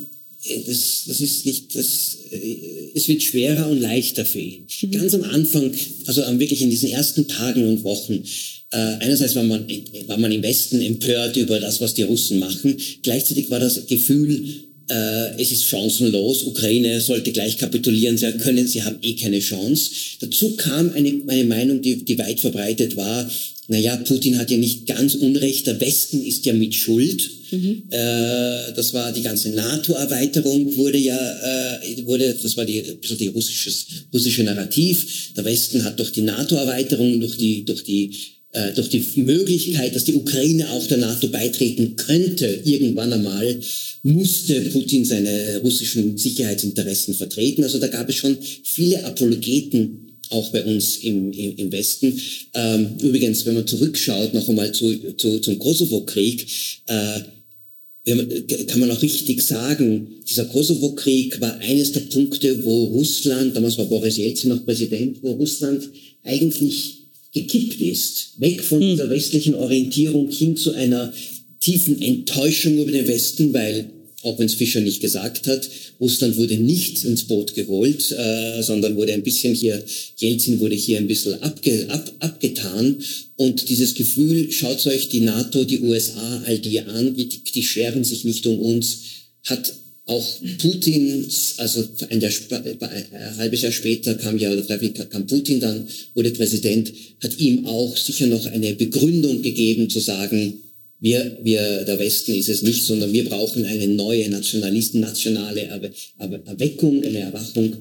das, 0.66 1.04
das 1.06 1.20
ist 1.20 1.46
nicht, 1.46 1.74
das, 1.74 2.18
äh, 2.30 2.90
es 2.94 3.08
wird 3.08 3.22
schwerer 3.22 3.68
und 3.68 3.80
leichter 3.80 4.24
für 4.24 4.38
ihn. 4.38 4.66
Mhm. 4.82 4.90
Ganz 4.92 5.14
am 5.14 5.24
Anfang, 5.24 5.72
also 6.06 6.22
wirklich 6.38 6.62
in 6.62 6.70
diesen 6.70 6.90
ersten 6.90 7.26
Tagen 7.26 7.66
und 7.66 7.82
Wochen, 7.82 8.22
äh, 8.72 8.76
einerseits 8.76 9.34
war 9.34 9.44
man, 9.44 9.66
war 10.06 10.18
man 10.18 10.32
im 10.32 10.42
Westen 10.42 10.80
empört 10.80 11.36
über 11.36 11.60
das, 11.60 11.80
was 11.80 11.94
die 11.94 12.02
Russen 12.02 12.38
machen. 12.38 12.76
Gleichzeitig 13.02 13.50
war 13.50 13.60
das 13.60 13.86
Gefühl, 13.86 14.44
äh, 14.88 15.40
es 15.40 15.50
ist 15.52 15.66
chancenlos, 15.66 16.44
Ukraine 16.44 17.00
sollte 17.00 17.32
gleich 17.32 17.58
kapitulieren, 17.58 18.18
sie 18.18 18.30
können, 18.32 18.66
sie 18.66 18.82
haben 18.82 18.98
eh 19.02 19.14
keine 19.14 19.40
Chance. 19.40 19.90
Dazu 20.20 20.56
kam 20.56 20.92
eine, 20.92 21.22
eine 21.26 21.44
Meinung, 21.44 21.82
die, 21.82 22.04
die 22.04 22.18
weit 22.18 22.40
verbreitet 22.40 22.96
war, 22.96 23.28
naja, 23.68 23.96
Putin 23.96 24.38
hat 24.38 24.50
ja 24.50 24.56
nicht 24.56 24.86
ganz 24.86 25.14
Unrecht, 25.14 25.66
der 25.66 25.80
Westen 25.80 26.24
ist 26.24 26.46
ja 26.46 26.52
mit 26.52 26.74
Schuld. 26.74 27.30
Mhm. 27.50 27.82
Äh, 27.90 28.72
das 28.74 28.94
war 28.94 29.12
die 29.12 29.22
ganze 29.22 29.50
NATO-Erweiterung, 29.50 30.76
wurde 30.76 30.98
ja, 30.98 31.16
äh, 31.16 32.06
wurde, 32.06 32.36
das 32.40 32.56
war 32.56 32.64
die, 32.64 32.80
ein 32.80 33.18
die 33.18 33.28
russisches, 33.28 33.86
russische 34.12 34.44
Narrativ. 34.44 35.32
Der 35.36 35.44
Westen 35.44 35.84
hat 35.84 35.98
durch 35.98 36.12
die 36.12 36.22
NATO-Erweiterung, 36.22 37.20
durch 37.20 37.36
die, 37.36 37.64
durch 37.64 37.82
die 37.84 38.12
äh, 38.52 38.72
durch 38.72 38.88
die 38.88 39.04
Möglichkeit, 39.16 39.94
dass 39.94 40.04
die 40.04 40.14
Ukraine 40.14 40.70
auch 40.70 40.86
der 40.86 40.96
NATO 40.96 41.28
beitreten 41.28 41.96
könnte, 41.96 42.46
irgendwann 42.64 43.12
einmal, 43.12 43.60
musste 44.02 44.60
Putin 44.72 45.04
seine 45.04 45.58
russischen 45.58 46.16
Sicherheitsinteressen 46.16 47.14
vertreten. 47.14 47.64
Also 47.64 47.78
da 47.78 47.88
gab 47.88 48.08
es 48.08 48.14
schon 48.14 48.38
viele 48.62 49.04
Apologeten 49.04 50.05
auch 50.30 50.50
bei 50.50 50.64
uns 50.64 50.96
im, 50.96 51.32
im, 51.32 51.56
im 51.56 51.72
Westen. 51.72 52.20
Ähm, 52.54 52.96
übrigens, 53.00 53.44
wenn 53.46 53.54
man 53.54 53.66
zurückschaut, 53.66 54.34
noch 54.34 54.48
einmal 54.48 54.72
zu, 54.72 55.14
zu, 55.16 55.40
zum 55.40 55.58
Kosovo-Krieg, 55.58 56.46
äh, 56.86 57.20
kann 58.68 58.78
man 58.78 58.90
auch 58.92 59.02
richtig 59.02 59.42
sagen, 59.42 60.06
dieser 60.28 60.44
Kosovo-Krieg 60.44 61.40
war 61.40 61.58
eines 61.58 61.92
der 61.92 62.00
Punkte, 62.00 62.62
wo 62.62 62.84
Russland, 62.84 63.56
damals 63.56 63.78
war 63.78 63.86
Boris 63.86 64.16
Jelzin 64.16 64.50
noch 64.50 64.64
Präsident, 64.64 65.18
wo 65.22 65.32
Russland 65.32 65.88
eigentlich 66.22 66.98
gekippt 67.32 67.80
ist, 67.80 68.34
weg 68.38 68.62
von 68.62 68.80
hm. 68.80 68.96
der 68.96 69.10
westlichen 69.10 69.54
Orientierung 69.54 70.30
hin 70.30 70.56
zu 70.56 70.72
einer 70.72 71.12
tiefen 71.60 72.00
Enttäuschung 72.00 72.78
über 72.78 72.92
den 72.92 73.08
Westen, 73.08 73.52
weil 73.52 73.90
auch 74.26 74.38
wenn 74.38 74.46
es 74.46 74.54
Fischer 74.54 74.80
nicht 74.80 75.00
gesagt 75.00 75.46
hat. 75.46 75.70
Russland 76.00 76.36
wurde 76.36 76.58
nicht 76.58 77.04
ins 77.04 77.24
Boot 77.24 77.54
geholt, 77.54 78.10
äh, 78.10 78.60
sondern 78.62 78.96
wurde 78.96 79.12
ein 79.12 79.22
bisschen 79.22 79.54
hier, 79.54 79.82
Jelzin 80.16 80.58
wurde 80.58 80.74
hier 80.74 80.98
ein 80.98 81.06
bisschen 81.06 81.40
abge, 81.42 81.86
ab, 81.88 82.12
abgetan. 82.18 82.96
Und 83.36 83.68
dieses 83.68 83.94
Gefühl, 83.94 84.50
schaut 84.50 84.84
euch 84.86 85.08
die 85.08 85.20
NATO, 85.20 85.64
die 85.64 85.80
USA, 85.80 86.42
all 86.44 86.58
die 86.58 86.80
an, 86.80 87.14
die, 87.14 87.28
die 87.28 87.62
scheren 87.62 88.02
sich 88.02 88.24
nicht 88.24 88.46
um 88.46 88.58
uns, 88.58 88.98
hat 89.44 89.72
auch 90.06 90.26
Putin, 90.58 91.26
also 91.58 91.84
ein, 92.10 92.20
Jahr, 92.20 92.32
ein 92.50 93.36
halbes 93.38 93.62
Jahr 93.62 93.72
später 93.72 94.14
kam 94.14 94.38
ja, 94.38 94.52
oder 94.52 94.78
kam 95.06 95.26
Putin 95.26 95.60
dann, 95.60 95.88
wurde 96.14 96.30
Präsident, 96.30 96.92
hat 97.22 97.38
ihm 97.38 97.66
auch 97.66 97.96
sicher 97.96 98.26
noch 98.26 98.46
eine 98.46 98.74
Begründung 98.74 99.42
gegeben 99.42 99.90
zu 99.90 99.98
sagen, 99.98 100.60
wir, 100.98 101.38
wir, 101.42 101.84
der 101.84 101.98
Westen 101.98 102.34
ist 102.34 102.48
es 102.48 102.62
nicht, 102.62 102.84
sondern 102.84 103.12
wir 103.12 103.24
brauchen 103.28 103.64
eine 103.64 103.86
neue 103.88 104.28
Nationalisten, 104.30 105.00
nationale 105.00 105.62
Erweckung, 106.18 107.02
eine 107.04 107.18
Erwachung, 107.18 107.76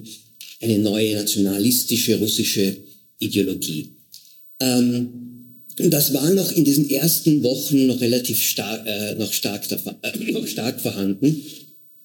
eine 0.60 0.78
neue 0.78 1.14
nationalistische 1.14 2.18
russische 2.18 2.76
Ideologie. 3.18 3.90
Ähm, 4.60 5.08
das 5.76 6.14
war 6.14 6.30
noch 6.32 6.52
in 6.52 6.64
diesen 6.64 6.88
ersten 6.88 7.42
Wochen 7.42 7.86
noch 7.86 8.00
relativ 8.00 8.40
stark, 8.42 8.86
äh, 8.86 9.14
noch 9.14 9.32
stark, 9.32 9.64
äh, 9.70 10.32
noch 10.32 10.46
stark 10.46 10.80
vorhanden. 10.80 11.42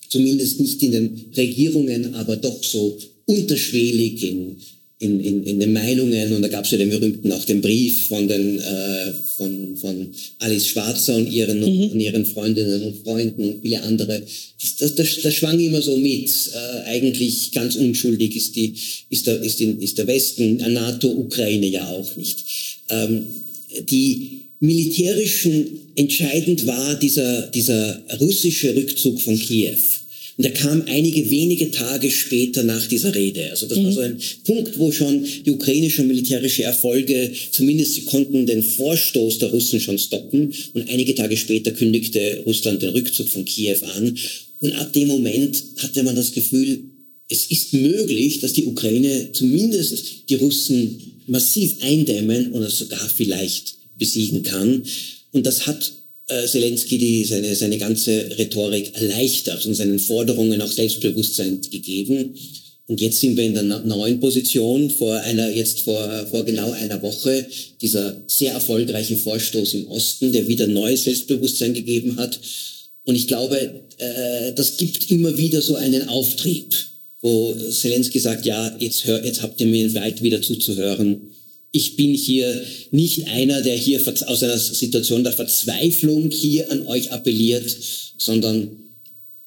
Zumindest 0.09 0.59
nicht 0.59 0.83
in 0.83 0.91
den 0.91 1.25
Regierungen, 1.35 2.15
aber 2.15 2.35
doch 2.35 2.61
so 2.63 2.97
unterschwellig 3.25 4.23
in, 4.23 4.57
in, 5.01 5.19
in, 5.19 5.43
in 5.43 5.59
den 5.59 5.73
Meinungen 5.73 6.31
und 6.33 6.43
da 6.43 6.47
gab 6.47 6.65
es 6.65 6.71
ja 6.71 6.77
den 6.77 6.91
berühmten 6.91 7.31
auch 7.31 7.43
den 7.43 7.59
Brief 7.59 8.07
von 8.07 8.27
den 8.27 8.59
äh, 8.59 9.13
von, 9.35 9.75
von 9.75 10.07
Alice 10.37 10.67
Schwarzer 10.67 11.15
und 11.15 11.31
ihren 11.31 11.59
mhm. 11.59 11.91
und 11.91 11.99
ihren 11.99 12.23
Freundinnen 12.23 12.83
und 12.83 13.03
Freunden 13.03 13.43
und 13.43 13.61
viele 13.63 13.81
andere. 13.81 14.21
Das, 14.79 14.95
das, 14.95 15.21
das 15.21 15.33
schwang 15.33 15.59
immer 15.59 15.81
so 15.81 15.97
mit. 15.97 16.29
Äh, 16.53 16.89
eigentlich 16.89 17.51
ganz 17.51 17.75
unschuldig 17.75 18.35
ist 18.35 18.55
die 18.55 18.75
ist 19.09 19.25
der 19.25 19.41
ist, 19.41 19.59
die, 19.59 19.71
ist 19.79 19.97
der 19.97 20.05
Westen, 20.05 20.57
NATO, 20.57 21.09
Ukraine 21.09 21.67
ja 21.67 21.87
auch 21.87 22.15
nicht. 22.15 22.43
Ähm, 22.89 23.23
die 23.89 24.43
militärischen 24.59 25.79
entscheidend 25.95 26.67
war 26.67 26.93
dieser 26.99 27.47
dieser 27.47 28.03
russische 28.19 28.75
Rückzug 28.75 29.19
von 29.19 29.37
Kiew 29.39 29.79
und 30.41 30.45
er 30.45 30.53
kam 30.53 30.81
einige 30.87 31.29
wenige 31.29 31.69
Tage 31.69 32.09
später 32.09 32.63
nach 32.63 32.87
dieser 32.87 33.13
Rede. 33.13 33.51
Also 33.51 33.67
das 33.67 33.77
mhm. 33.77 33.83
war 33.83 33.91
so 33.91 33.99
ein 33.99 34.17
Punkt, 34.43 34.79
wo 34.79 34.91
schon 34.91 35.23
die 35.45 35.51
ukrainischen 35.51 36.07
militärische 36.07 36.63
Erfolge, 36.63 37.31
zumindest 37.51 37.93
sie 37.93 38.05
konnten 38.05 38.47
den 38.47 38.63
Vorstoß 38.63 39.37
der 39.37 39.51
Russen 39.51 39.79
schon 39.79 39.99
stoppen. 39.99 40.51
Und 40.73 40.89
einige 40.89 41.13
Tage 41.13 41.37
später 41.37 41.69
kündigte 41.69 42.41
Russland 42.47 42.81
den 42.81 42.89
Rückzug 42.89 43.29
von 43.29 43.45
Kiew 43.45 43.77
an. 43.95 44.17
Und 44.61 44.73
ab 44.73 44.91
dem 44.93 45.09
Moment 45.09 45.63
hatte 45.77 46.01
man 46.01 46.15
das 46.15 46.31
Gefühl, 46.31 46.85
es 47.29 47.45
ist 47.51 47.75
möglich, 47.75 48.39
dass 48.39 48.53
die 48.53 48.65
Ukraine 48.65 49.29
zumindest 49.33 50.27
die 50.27 50.35
Russen 50.37 51.01
massiv 51.27 51.75
eindämmen 51.81 52.53
oder 52.53 52.71
sogar 52.71 53.07
vielleicht 53.15 53.75
besiegen 53.99 54.41
kann. 54.41 54.81
Und 55.33 55.45
das 55.45 55.67
hat 55.67 55.91
äh, 56.31 56.47
Zelensky 56.47 56.97
die, 56.97 57.25
seine, 57.25 57.55
seine 57.55 57.77
ganze 57.77 58.37
Rhetorik 58.37 58.95
erleichtert 58.95 59.65
und 59.65 59.73
seinen 59.73 59.99
Forderungen 59.99 60.61
auch 60.61 60.71
Selbstbewusstsein 60.71 61.59
gegeben. 61.69 62.35
Und 62.87 62.99
jetzt 62.99 63.19
sind 63.19 63.37
wir 63.37 63.43
in 63.43 63.53
der 63.53 63.63
neuen 63.63 64.19
Position 64.19 64.89
vor 64.89 65.15
einer, 65.15 65.49
jetzt 65.49 65.81
vor, 65.81 66.27
vor 66.29 66.43
genau 66.43 66.71
einer 66.71 67.01
Woche, 67.01 67.45
dieser 67.81 68.21
sehr 68.27 68.53
erfolgreiche 68.53 69.17
Vorstoß 69.17 69.73
im 69.75 69.87
Osten, 69.87 70.31
der 70.31 70.47
wieder 70.47 70.67
neues 70.67 71.03
Selbstbewusstsein 71.03 71.73
gegeben 71.73 72.17
hat. 72.17 72.39
Und 73.03 73.15
ich 73.15 73.27
glaube, 73.27 73.81
äh, 73.97 74.53
das 74.53 74.77
gibt 74.77 75.11
immer 75.11 75.37
wieder 75.37 75.61
so 75.61 75.75
einen 75.75 76.07
Auftrieb, 76.07 76.75
wo 77.21 77.53
Zelensky 77.53 78.19
sagt, 78.19 78.45
ja, 78.45 78.75
jetzt, 78.79 79.05
hör, 79.05 79.23
jetzt 79.23 79.41
habt 79.41 79.59
ihr 79.61 79.67
mir 79.67 79.93
weit 79.93 80.21
wieder 80.21 80.41
zuzuhören 80.41 81.31
ich 81.71 81.95
bin 81.95 82.13
hier 82.13 82.63
nicht 82.91 83.27
einer, 83.27 83.61
der 83.61 83.75
hier 83.75 84.01
aus 84.27 84.43
einer 84.43 84.57
Situation 84.57 85.23
der 85.23 85.31
Verzweiflung 85.31 86.29
hier 86.29 86.69
an 86.71 86.85
euch 86.85 87.11
appelliert, 87.11 87.75
sondern 88.17 88.69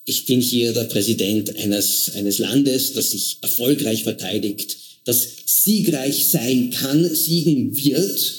ich 0.07 0.27
bin 0.27 0.41
hier 0.41 0.73
der 0.73 0.85
Präsident 0.85 1.57
eines, 1.57 2.13
eines 2.15 2.39
Landes, 2.39 2.93
das 2.95 3.11
sich 3.11 3.39
erfolgreich 3.43 4.05
verteidigt, 4.05 4.77
das 5.05 5.27
siegreich 5.47 6.27
sein 6.27 6.71
kann, 6.71 7.15
siegen 7.15 7.77
wird. 7.77 8.35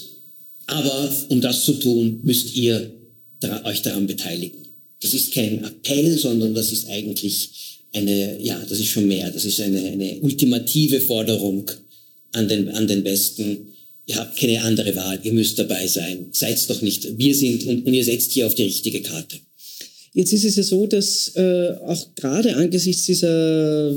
Aber 0.68 1.26
um 1.30 1.42
das 1.42 1.64
zu 1.66 1.74
tun, 1.74 2.22
müsst 2.24 2.56
ihr 2.56 2.92
euch 3.64 3.84
daran 3.84 4.08
beteiligen. 4.08 4.58
Das 5.02 5.14
ist 5.14 5.32
kein 5.32 5.64
Appell, 5.64 6.18
sondern 6.18 6.56
das 6.56 6.72
ist 6.72 6.88
eigentlich 6.90 7.50
eine, 7.94 8.42
ja, 8.42 8.60
das 8.68 8.80
ist 8.80 8.88
schon 8.88 9.08
mehr. 9.08 9.30
Das 9.30 9.46
ist 9.46 9.60
eine, 9.60 9.80
eine 9.80 10.20
ultimative 10.22 11.00
Forderung 11.00 11.70
an 12.32 12.48
den, 12.48 12.70
an 12.70 12.88
den 12.88 13.04
Westen, 13.04 13.75
Ihr 14.08 14.18
habt 14.18 14.38
keine 14.38 14.62
andere 14.62 14.96
Wahl, 14.96 15.20
ihr 15.24 15.34
müsst 15.34 15.58
dabei 15.58 15.88
sein. 15.88 16.28
Seid's 16.32 16.68
doch 16.68 16.82
nicht. 16.82 17.18
Wir 17.18 17.34
sind 17.34 17.66
und, 17.66 17.86
und 17.86 17.94
ihr 17.94 18.04
setzt 18.04 18.32
hier 18.32 18.46
auf 18.46 18.54
die 18.56 18.64
richtige 18.64 19.02
Karte. 19.02 19.38
Jetzt 20.14 20.32
ist 20.32 20.46
es 20.46 20.56
ja 20.56 20.64
so, 20.64 20.86
dass 20.88 21.32
äh, 21.36 21.72
auch 21.86 22.16
gerade 22.16 22.56
angesichts 22.56 23.06
dieser 23.06 23.94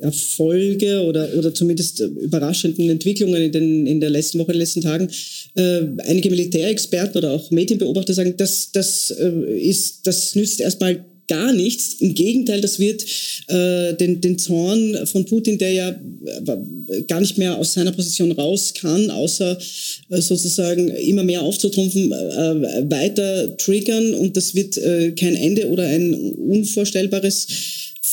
Erfolge 0.00 1.02
oder, 1.04 1.32
oder 1.36 1.54
zumindest 1.54 2.00
überraschenden 2.00 2.90
Entwicklungen 2.90 3.40
in, 3.40 3.52
den, 3.52 3.86
in 3.86 4.00
der 4.00 4.10
letzten 4.10 4.40
Woche, 4.40 4.48
in 4.48 4.54
den 4.54 4.60
letzten 4.60 4.80
Tagen, 4.80 5.08
äh, 5.54 5.82
einige 6.08 6.28
Militärexperten 6.28 7.18
oder 7.18 7.30
auch 7.30 7.50
Medienbeobachter 7.50 8.14
sagen, 8.14 8.34
das, 8.36 8.72
das, 8.72 9.10
äh, 9.10 9.30
ist, 9.60 10.06
das 10.06 10.34
nützt 10.34 10.60
erstmal 10.60 11.04
gar 11.32 11.52
nichts. 11.54 11.94
Im 12.00 12.14
Gegenteil, 12.14 12.60
das 12.60 12.78
wird 12.78 13.06
äh, 13.46 13.94
den, 13.94 14.20
den 14.20 14.38
Zorn 14.38 15.06
von 15.06 15.24
Putin, 15.24 15.56
der 15.56 15.72
ja 15.72 15.88
äh, 15.88 17.02
gar 17.08 17.20
nicht 17.20 17.38
mehr 17.38 17.56
aus 17.56 17.72
seiner 17.72 17.92
Position 17.92 18.32
raus 18.32 18.74
kann, 18.74 19.10
außer 19.10 19.56
äh, 20.10 20.20
sozusagen 20.20 20.88
immer 20.88 21.22
mehr 21.22 21.40
aufzutrumpfen, 21.40 22.12
äh, 22.12 22.90
weiter 22.90 23.56
triggern 23.56 24.12
und 24.12 24.36
das 24.36 24.54
wird 24.54 24.76
äh, 24.76 25.12
kein 25.12 25.34
Ende 25.34 25.68
oder 25.70 25.84
ein 25.86 26.12
unvorstellbares 26.34 27.46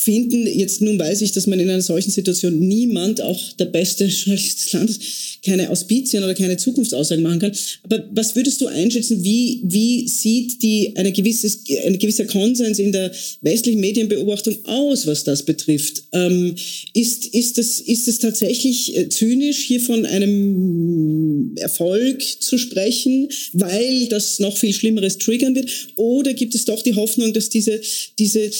finden. 0.02 0.46
Jetzt 0.46 0.80
nun 0.80 0.98
weiß 0.98 1.20
ich, 1.20 1.32
dass 1.32 1.46
man 1.46 1.60
in 1.60 1.68
einer 1.68 1.82
solchen 1.82 2.10
Situation 2.10 2.58
niemand, 2.58 3.20
auch 3.20 3.38
der 3.58 3.66
beste 3.66 4.06
Journalist 4.06 4.64
des 4.64 4.72
Landes, 4.72 4.98
keine 5.44 5.68
Auspizien 5.68 6.24
oder 6.24 6.34
keine 6.34 6.56
Zukunftsaussagen 6.56 7.22
machen 7.22 7.38
kann. 7.38 7.52
Aber 7.82 8.08
was 8.12 8.34
würdest 8.34 8.62
du 8.62 8.66
einschätzen, 8.66 9.22
wie, 9.22 9.60
wie 9.62 10.08
sieht 10.08 10.62
die, 10.62 10.96
eine 10.96 11.12
gewisses, 11.12 11.64
ein 11.84 11.98
gewisser 11.98 12.24
Konsens 12.24 12.78
in 12.78 12.92
der 12.92 13.12
westlichen 13.42 13.80
Medienbeobachtung 13.80 14.56
aus, 14.64 15.06
was 15.06 15.24
das 15.24 15.42
betrifft? 15.42 16.04
Ähm, 16.12 16.54
ist, 16.94 17.26
ist, 17.34 17.58
es, 17.58 17.80
ist 17.80 18.08
es 18.08 18.18
tatsächlich 18.20 18.96
äh, 18.96 19.08
zynisch, 19.10 19.64
hier 19.64 19.80
von 19.80 20.06
einem 20.06 21.52
Erfolg 21.56 22.22
zu 22.40 22.56
sprechen, 22.56 23.28
weil 23.52 24.06
das 24.08 24.38
noch 24.38 24.56
viel 24.56 24.72
Schlimmeres 24.72 25.18
triggern 25.18 25.54
wird? 25.54 25.70
Oder 25.96 26.32
gibt 26.32 26.54
es 26.54 26.64
doch 26.64 26.82
die 26.82 26.94
Hoffnung, 26.94 27.34
dass 27.34 27.50
diese, 27.50 27.80
diese 28.18 28.50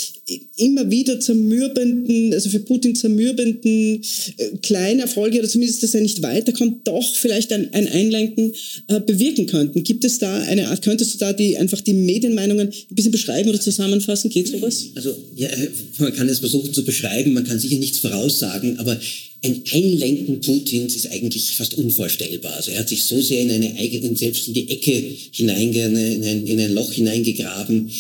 immer 0.61 0.91
wieder 0.91 1.19
zermürbenden, 1.19 2.35
also 2.35 2.51
für 2.51 2.61
Putin 2.61 2.95
zermürbenden 2.95 4.03
äh, 4.37 4.57
kleinen 4.63 5.01
Erfolge 5.01 5.39
oder 5.39 5.49
zumindest, 5.49 5.83
dass 5.83 5.95
er 5.95 6.03
nicht 6.03 6.23
weiterkommt, 6.23 6.87
doch 6.87 7.15
vielleicht 7.15 7.53
ein, 7.53 7.73
ein 7.73 7.89
Einlenken 7.89 8.53
äh, 8.89 9.01
bewirken 9.01 9.47
könnten. 9.47 9.83
Gibt 9.83 10.05
es 10.05 10.19
da 10.19 10.43
eine 10.43 10.69
Art, 10.69 10.83
könntest 10.83 11.15
du 11.15 11.19
da 11.19 11.33
die, 11.33 11.57
einfach 11.57 11.81
die 11.81 11.95
Medienmeinungen 11.95 12.69
ein 12.69 12.95
bisschen 12.95 13.13
beschreiben 13.13 13.49
oder 13.49 13.61
zusammenfassen? 13.61 14.31
Geht 14.31 14.49
sowas? 14.49 14.87
Also 14.95 15.17
ja, 15.35 15.49
man 15.99 16.15
kann 16.15 16.29
es 16.29 16.41
versuchen 16.41 16.73
zu 16.73 16.85
beschreiben, 16.85 17.33
man 17.33 17.45
kann 17.45 17.59
sicher 17.59 17.77
nichts 17.77 17.99
voraussagen, 17.99 18.79
aber 18.79 19.01
ein 19.43 19.63
Einlenken 19.73 20.41
Putins 20.41 20.97
ist 20.97 21.11
eigentlich 21.11 21.53
fast 21.53 21.75
unvorstellbar. 21.75 22.55
Also 22.57 22.73
er 22.73 22.81
hat 22.81 22.91
sich 22.91 23.05
so 23.05 23.21
sehr 23.23 23.41
in 23.41 23.51
eine 23.51 23.75
eigene, 23.79 24.15
selbst 24.15 24.49
in 24.49 24.55
die 24.55 24.69
Ecke 24.69 25.03
hineinge, 25.33 25.87
in 25.87 26.47
in 26.47 26.61
ein 26.61 26.75
Loch 26.75 26.93
hineingegraben, 26.93 27.91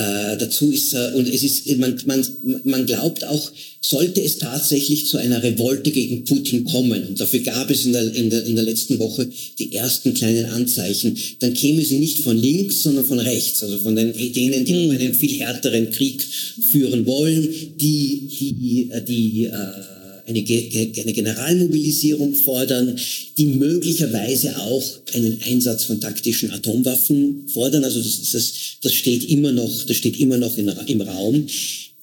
äh, 0.00 0.38
dazu 0.38 0.72
ist 0.72 0.94
er, 0.94 1.14
und 1.14 1.28
es 1.28 1.42
ist, 1.42 1.76
man, 1.76 1.94
man, 2.06 2.26
man 2.64 2.86
glaubt 2.86 3.22
auch, 3.24 3.52
sollte 3.82 4.22
es 4.22 4.38
tatsächlich 4.38 5.06
zu 5.06 5.18
einer 5.18 5.42
Revolte 5.42 5.90
gegen 5.90 6.24
Putin 6.24 6.64
kommen, 6.64 7.06
und 7.06 7.20
dafür 7.20 7.40
gab 7.40 7.70
es 7.70 7.84
in 7.84 7.92
der, 7.92 8.14
in 8.14 8.30
der, 8.30 8.44
in 8.46 8.56
der 8.56 8.64
letzten 8.64 8.98
Woche 8.98 9.28
die 9.58 9.74
ersten 9.74 10.14
kleinen 10.14 10.46
Anzeichen, 10.46 11.18
dann 11.40 11.52
käme 11.52 11.82
sie 11.82 11.98
nicht 11.98 12.20
von 12.20 12.38
links, 12.38 12.82
sondern 12.82 13.04
von 13.04 13.18
rechts, 13.18 13.62
also 13.62 13.76
von 13.78 13.94
den, 13.94 14.14
denen, 14.14 14.64
die 14.64 14.86
mhm. 14.86 14.90
einen 14.92 15.14
viel 15.14 15.38
härteren 15.38 15.90
Krieg 15.90 16.24
führen 16.70 17.04
wollen, 17.04 17.48
die, 17.78 18.28
die, 18.40 18.90
die 19.06 19.44
äh, 19.44 19.99
eine, 20.30 20.40
eine 20.40 21.12
Generalmobilisierung 21.12 22.34
fordern, 22.34 22.98
die 23.36 23.46
möglicherweise 23.46 24.58
auch 24.58 24.84
einen 25.14 25.40
Einsatz 25.42 25.84
von 25.84 26.00
taktischen 26.00 26.50
Atomwaffen 26.50 27.48
fordern. 27.52 27.84
Also 27.84 28.00
das, 28.00 28.30
das, 28.32 28.52
das 28.82 28.94
steht 28.94 29.24
immer 29.24 29.52
noch, 29.52 29.84
das 29.84 29.96
steht 29.96 30.18
immer 30.18 30.38
noch 30.38 30.56
in, 30.56 30.68
im 30.68 31.00
Raum. 31.02 31.46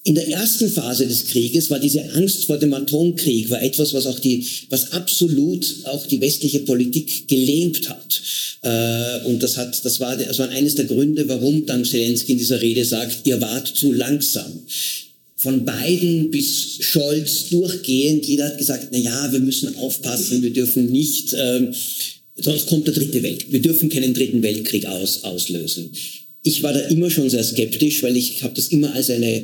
In 0.07 0.15
der 0.15 0.30
ersten 0.30 0.69
Phase 0.71 1.05
des 1.05 1.25
Krieges 1.25 1.69
war 1.69 1.80
diese 1.80 2.01
Angst 2.13 2.45
vor 2.45 2.57
dem 2.57 2.73
Atomkrieg 2.73 3.49
war 3.49 3.61
etwas, 3.61 3.93
was 3.93 4.05
auch 4.05 4.19
die, 4.19 4.45
was 4.69 4.93
absolut 4.93 5.65
auch 5.84 6.05
die 6.05 6.21
westliche 6.21 6.59
Politik 6.59 7.28
gelähmt 7.28 7.89
hat. 7.89 8.21
Äh, 8.61 9.25
und 9.25 9.43
das 9.43 9.57
hat, 9.57 9.84
das 9.84 9.99
war, 9.99 10.15
das 10.15 10.39
war 10.39 10.47
eines 10.47 10.75
der 10.75 10.86
Gründe, 10.86 11.28
warum 11.28 11.65
dann 11.65 11.84
Zelensky 11.84 12.32
in 12.32 12.38
dieser 12.38 12.61
Rede 12.61 12.86
sagt, 12.86 13.28
ihr 13.28 13.41
wart 13.41 13.67
zu 13.67 13.91
langsam 13.91 14.45
von 15.38 15.65
Biden 15.65 16.31
bis 16.31 16.79
Scholz 16.79 17.49
durchgehend, 17.49 18.25
jeder 18.25 18.45
hat 18.45 18.57
gesagt, 18.57 18.88
na 18.91 18.97
ja, 18.97 19.31
wir 19.31 19.39
müssen 19.39 19.75
aufpassen, 19.77 20.41
wir 20.41 20.49
dürfen 20.51 20.91
nicht, 20.91 21.35
ähm, 21.38 21.73
sonst 22.35 22.65
kommt 22.65 22.88
der 22.88 22.95
dritte 22.95 23.21
Weltkrieg. 23.21 23.51
Wir 23.51 23.61
dürfen 23.61 23.89
keinen 23.89 24.15
dritten 24.15 24.41
Weltkrieg 24.41 24.88
aus, 24.88 25.23
auslösen. 25.23 25.91
Ich 26.43 26.63
war 26.63 26.73
da 26.73 26.79
immer 26.79 27.11
schon 27.11 27.29
sehr 27.29 27.43
skeptisch, 27.43 28.01
weil 28.01 28.17
ich 28.17 28.41
habe 28.41 28.55
das 28.55 28.69
immer 28.69 28.93
als 28.93 29.09
eine 29.09 29.43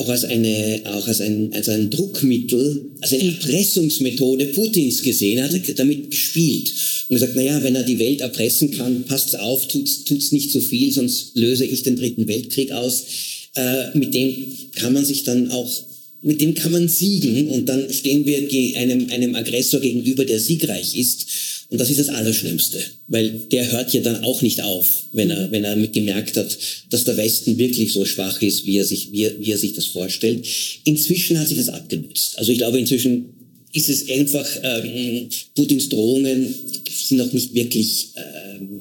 auch 0.00 0.08
als, 0.08 0.24
eine, 0.24 0.80
auch 0.86 1.06
als, 1.06 1.20
ein, 1.20 1.52
als 1.52 1.68
ein 1.68 1.90
Druckmittel, 1.90 2.86
als 3.02 3.12
eine 3.12 3.24
Erpressungsmethode 3.24 4.46
Putins 4.46 5.02
gesehen, 5.02 5.42
hat 5.42 5.52
damit 5.78 6.10
gespielt 6.10 6.72
und 7.08 7.16
gesagt, 7.16 7.36
naja, 7.36 7.62
wenn 7.62 7.74
er 7.74 7.82
die 7.82 7.98
Welt 7.98 8.22
erpressen 8.22 8.70
kann, 8.70 9.04
passt 9.04 9.38
auf, 9.38 9.68
tut's, 9.68 10.04
tut's 10.04 10.32
nicht 10.32 10.50
zu 10.50 10.60
so 10.60 10.66
viel, 10.66 10.90
sonst 10.90 11.36
löse 11.36 11.66
ich 11.66 11.82
den 11.82 11.96
dritten 11.96 12.26
Weltkrieg 12.28 12.72
aus. 12.72 13.04
Äh, 13.54 13.98
mit 13.98 14.14
dem 14.14 14.46
kann 14.74 14.92
man 14.92 15.04
sich 15.04 15.24
dann 15.24 15.50
auch 15.50 15.70
mit 16.22 16.40
dem 16.40 16.54
kann 16.54 16.72
man 16.72 16.88
siegen 16.88 17.48
und 17.48 17.66
dann 17.66 17.90
stehen 17.92 18.26
wir 18.26 18.38
einem, 18.76 19.08
einem 19.10 19.34
Aggressor 19.34 19.80
gegenüber, 19.80 20.24
der 20.24 20.38
siegreich 20.38 20.94
ist. 20.94 21.26
Und 21.70 21.78
das 21.78 21.88
ist 21.88 22.00
das 22.00 22.08
Allerschlimmste, 22.08 22.78
weil 23.06 23.30
der 23.52 23.70
hört 23.72 23.94
ja 23.94 24.00
dann 24.00 24.24
auch 24.24 24.42
nicht 24.42 24.60
auf, 24.60 25.04
wenn 25.12 25.30
er, 25.30 25.50
wenn 25.50 25.64
er 25.64 25.76
gemerkt 25.86 26.36
hat, 26.36 26.58
dass 26.90 27.04
der 27.04 27.16
Westen 27.16 27.58
wirklich 27.58 27.92
so 27.92 28.04
schwach 28.04 28.42
ist, 28.42 28.66
wie 28.66 28.76
er 28.76 28.84
sich, 28.84 29.12
wie 29.12 29.30
wie 29.38 29.52
er 29.52 29.58
sich 29.58 29.72
das 29.72 29.86
vorstellt. 29.86 30.44
Inzwischen 30.84 31.38
hat 31.38 31.48
sich 31.48 31.58
das 31.58 31.68
abgenutzt. 31.68 32.38
Also 32.38 32.50
ich 32.50 32.58
glaube, 32.58 32.78
inzwischen 32.78 33.26
ist 33.72 33.88
es 33.88 34.10
einfach, 34.10 34.46
ähm, 34.62 35.28
Putins 35.54 35.88
Drohungen 35.88 36.54
sind 37.10 37.18
noch 37.18 37.32
nicht 37.32 37.54
wirklich, 37.54 38.08
ähm, 38.16 38.78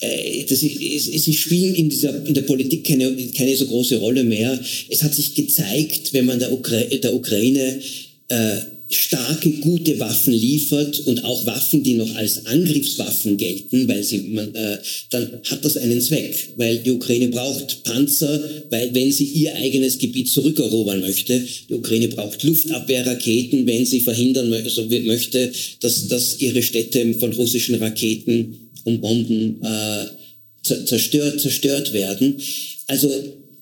äh, 0.00 0.44
das 0.44 0.62
ist, 0.62 1.24
sie 1.24 1.32
spielen 1.32 1.74
in, 1.74 1.88
dieser, 1.88 2.26
in 2.26 2.34
der 2.34 2.42
Politik 2.42 2.84
keine, 2.84 3.16
keine 3.36 3.56
so 3.56 3.66
große 3.66 3.96
Rolle 3.96 4.24
mehr. 4.24 4.60
Es 4.88 5.02
hat 5.02 5.14
sich 5.14 5.34
gezeigt, 5.34 6.12
wenn 6.12 6.26
man 6.26 6.38
der, 6.38 6.52
Ukra 6.52 6.80
der 6.80 7.14
Ukraine 7.14 7.80
äh, 8.28 8.56
starke, 8.90 9.50
gute 9.60 9.98
Waffen 10.00 10.32
liefert 10.32 11.00
und 11.00 11.24
auch 11.24 11.44
Waffen, 11.46 11.82
die 11.82 11.94
noch 11.94 12.14
als 12.14 12.46
Angriffswaffen 12.46 13.36
gelten, 13.36 13.86
weil 13.86 14.02
sie, 14.02 14.18
man, 14.18 14.54
äh, 14.54 14.78
dann 15.10 15.40
hat 15.44 15.64
das 15.64 15.76
einen 15.76 16.00
Zweck, 16.00 16.54
weil 16.56 16.78
die 16.78 16.92
Ukraine 16.92 17.28
braucht 17.28 17.84
Panzer, 17.84 18.42
weil 18.70 18.94
wenn 18.94 19.12
sie 19.12 19.24
ihr 19.24 19.54
eigenes 19.56 19.98
Gebiet 19.98 20.30
zurückerobern 20.30 21.00
möchte, 21.00 21.42
die 21.68 21.74
Ukraine 21.74 22.08
braucht 22.08 22.42
Luftabwehrraketen, 22.42 23.66
wenn 23.66 23.84
sie 23.84 24.00
verhindern 24.00 24.52
also 24.52 24.84
möchte, 24.84 25.52
dass, 25.80 26.08
dass 26.08 26.40
ihre 26.40 26.62
Städte 26.62 27.14
von 27.14 27.32
russischen 27.32 27.74
Raketen 27.76 28.70
und 28.84 29.00
Bomben 29.00 29.62
äh, 29.62 30.06
zerstört, 30.62 31.40
zerstört 31.40 31.92
werden. 31.92 32.36
Also 32.86 33.10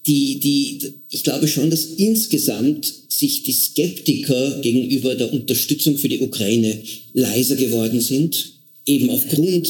die, 0.07 0.39
die, 0.39 0.95
ich 1.11 1.25
glaube 1.25 1.49
schon, 1.49 1.71
dass 1.71 1.85
insgesamt 1.85 2.93
sich 3.09 3.43
die 3.43 3.53
Skeptiker 3.53 4.61
gegenüber 4.61 5.15
der 5.15 5.33
Unterstützung 5.33 5.99
für 5.99 6.09
die 6.09 6.21
Ukraine 6.21 6.79
leiser 7.13 7.57
geworden 7.57 8.01
sind, 8.01 8.53
eben 8.85 9.11
aufgrund 9.11 9.69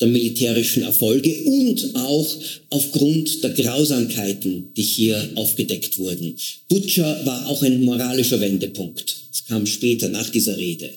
der 0.00 0.08
militärischen 0.08 0.82
Erfolge 0.82 1.32
und 1.44 1.94
auch 1.94 2.26
aufgrund 2.70 3.42
der 3.44 3.50
Grausamkeiten, 3.50 4.70
die 4.76 4.82
hier 4.82 5.30
aufgedeckt 5.36 5.98
wurden. 5.98 6.34
Butcher 6.68 7.24
war 7.24 7.48
auch 7.48 7.62
ein 7.62 7.82
moralischer 7.82 8.40
Wendepunkt. 8.40 9.16
Es 9.32 9.44
kam 9.44 9.66
später 9.66 10.08
nach 10.08 10.28
dieser 10.30 10.56
Rede. 10.56 10.90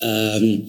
Ähm, 0.00 0.62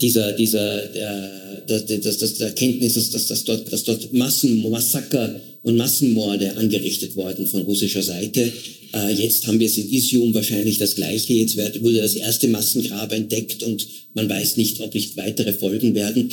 dieser, 0.00 0.32
dieser, 0.32 0.94
äh, 0.94 1.62
das, 1.66 1.86
das, 1.86 2.18
das, 2.18 2.40
Erkenntnis, 2.40 2.94
dass, 2.94 3.10
dass, 3.10 3.26
dass 3.26 3.44
dort, 3.44 3.72
dass 3.72 3.84
dort 3.84 4.12
Massen, 4.12 4.68
Massaker 4.70 5.40
und 5.62 5.76
Massenmorde 5.76 6.56
angerichtet 6.56 7.16
worden 7.16 7.46
von 7.46 7.62
russischer 7.62 8.02
Seite. 8.02 8.52
Äh, 8.94 9.12
jetzt 9.12 9.46
haben 9.46 9.60
wir 9.60 9.66
es 9.66 9.78
in 9.78 9.90
Isium 9.90 10.32
wahrscheinlich 10.34 10.78
das 10.78 10.94
Gleiche. 10.94 11.34
Jetzt 11.34 11.56
wird, 11.56 11.82
wurde 11.82 11.98
das 11.98 12.14
erste 12.14 12.48
Massengrab 12.48 13.12
entdeckt 13.12 13.62
und 13.62 13.86
man 14.14 14.28
weiß 14.28 14.56
nicht, 14.56 14.80
ob 14.80 14.94
nicht 14.94 15.16
weitere 15.16 15.52
folgen 15.52 15.94
werden. 15.94 16.30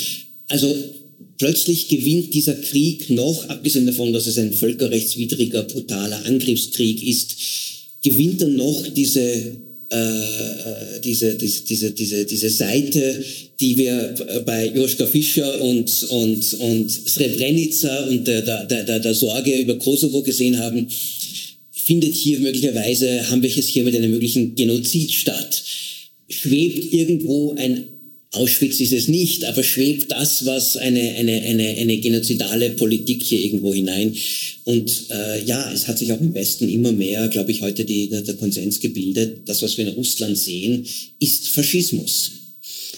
Also 0.48 0.74
plötzlich 1.38 1.88
gewinnt 1.88 2.34
dieser 2.34 2.56
Krieg 2.56 3.10
noch, 3.10 3.50
abgesehen 3.50 3.86
davon, 3.86 4.14
dass 4.14 4.28
es 4.28 4.38
ein 4.38 4.54
völkerrechtswidriger, 4.54 5.64
brutaler 5.64 6.26
Angriffskrieg 6.26 7.04
ist, 7.04 7.36
gewinnt 8.04 8.42
er 8.42 8.48
noch 8.48 8.88
diese 8.88 9.58
äh, 9.90 11.00
diese, 11.04 11.36
diese, 11.36 11.64
diese, 11.64 11.92
diese, 11.92 12.26
diese 12.26 12.50
Seite, 12.50 13.24
die 13.60 13.78
wir 13.78 14.16
bei 14.46 14.68
Joschka 14.68 15.06
Fischer 15.06 15.62
und, 15.62 16.04
und, 16.10 16.54
und 16.56 16.90
Srebrenica 16.92 18.06
und 18.06 18.28
der, 18.28 18.42
der, 18.42 18.84
der, 18.84 19.00
der 19.00 19.14
Sorge 19.14 19.56
über 19.58 19.78
Kosovo 19.78 20.22
gesehen 20.22 20.58
haben, 20.60 20.88
findet 21.72 22.16
hier 22.16 22.40
möglicherweise, 22.40 23.30
haben 23.30 23.42
wir 23.42 23.58
es 23.58 23.68
hier 23.68 23.84
mit 23.84 23.96
einem 23.96 24.12
möglichen 24.12 24.56
Genozid 24.56 25.12
statt. 25.12 25.64
Schwebt 26.28 26.94
irgendwo 26.94 27.54
ein 27.54 27.86
Auschwitz 28.34 28.82
ist 28.82 28.92
es 28.92 29.08
nicht, 29.08 29.46
aber 29.46 29.64
schwebt 29.64 30.12
das, 30.12 30.46
was 30.46 30.76
eine, 30.76 31.16
eine, 31.16 31.42
eine, 31.44 31.70
eine 31.70 31.98
genozidale 31.98 32.72
Politik 32.72 33.24
hier 33.24 33.40
irgendwo 33.40 33.74
hinein. 33.74 34.14
Und 34.66 35.06
äh, 35.10 35.46
ja, 35.46 35.72
es 35.72 35.88
hat 35.88 35.98
sich 35.98 36.12
auch 36.12 36.20
im 36.20 36.34
Westen 36.34 36.68
immer 36.68 36.92
mehr, 36.92 37.30
glaube 37.30 37.52
ich, 37.52 37.62
heute 37.62 37.86
die, 37.86 38.10
der, 38.10 38.22
Konsens 38.34 38.82
gebildet, 38.82 39.40
das, 39.46 39.62
was 39.62 39.78
wir 39.78 39.88
in 39.88 39.94
Russland 39.94 40.38
sehen, 40.38 40.86
ist 41.20 41.48
Faschismus. 41.50 42.32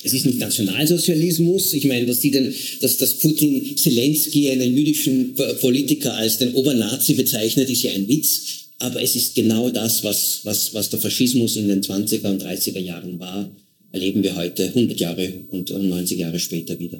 Es 0.03 0.13
ist 0.13 0.25
nicht 0.25 0.39
Nationalsozialismus. 0.39 1.73
Ich 1.73 1.86
meine, 1.86 2.07
dass, 2.07 2.21
die 2.21 2.32
denn, 2.32 2.53
dass, 2.82 2.97
dass 2.97 3.15
Putin 3.15 3.77
Zelensky, 3.77 4.49
einen 4.49 4.75
jüdischen 4.75 5.36
Politiker, 5.61 6.15
als 6.15 6.39
den 6.39 6.53
Obernazi 6.53 7.13
bezeichnet, 7.13 7.69
ist 7.69 7.84
ja 7.84 7.91
ein 7.91 8.07
Witz. 8.07 8.41
Aber 8.80 9.01
es 9.01 9.15
ist 9.15 9.36
genau 9.36 9.69
das, 9.69 10.03
was, 10.03 10.39
was, 10.43 10.73
was 10.73 10.89
der 10.89 10.99
Faschismus 10.99 11.57
in 11.57 11.67
den 11.67 11.82
20er 11.82 12.32
und 12.32 12.41
30er 12.41 12.80
Jahren 12.80 13.19
war 13.19 13.51
erleben 13.92 14.24
wir 14.24 14.36
heute 14.36 14.66
100 14.66 15.00
Jahre 15.00 15.46
und 15.50 15.70
90 15.70 16.20
Jahre 16.20 16.40
später 16.40 16.80
wieder. 16.80 17.00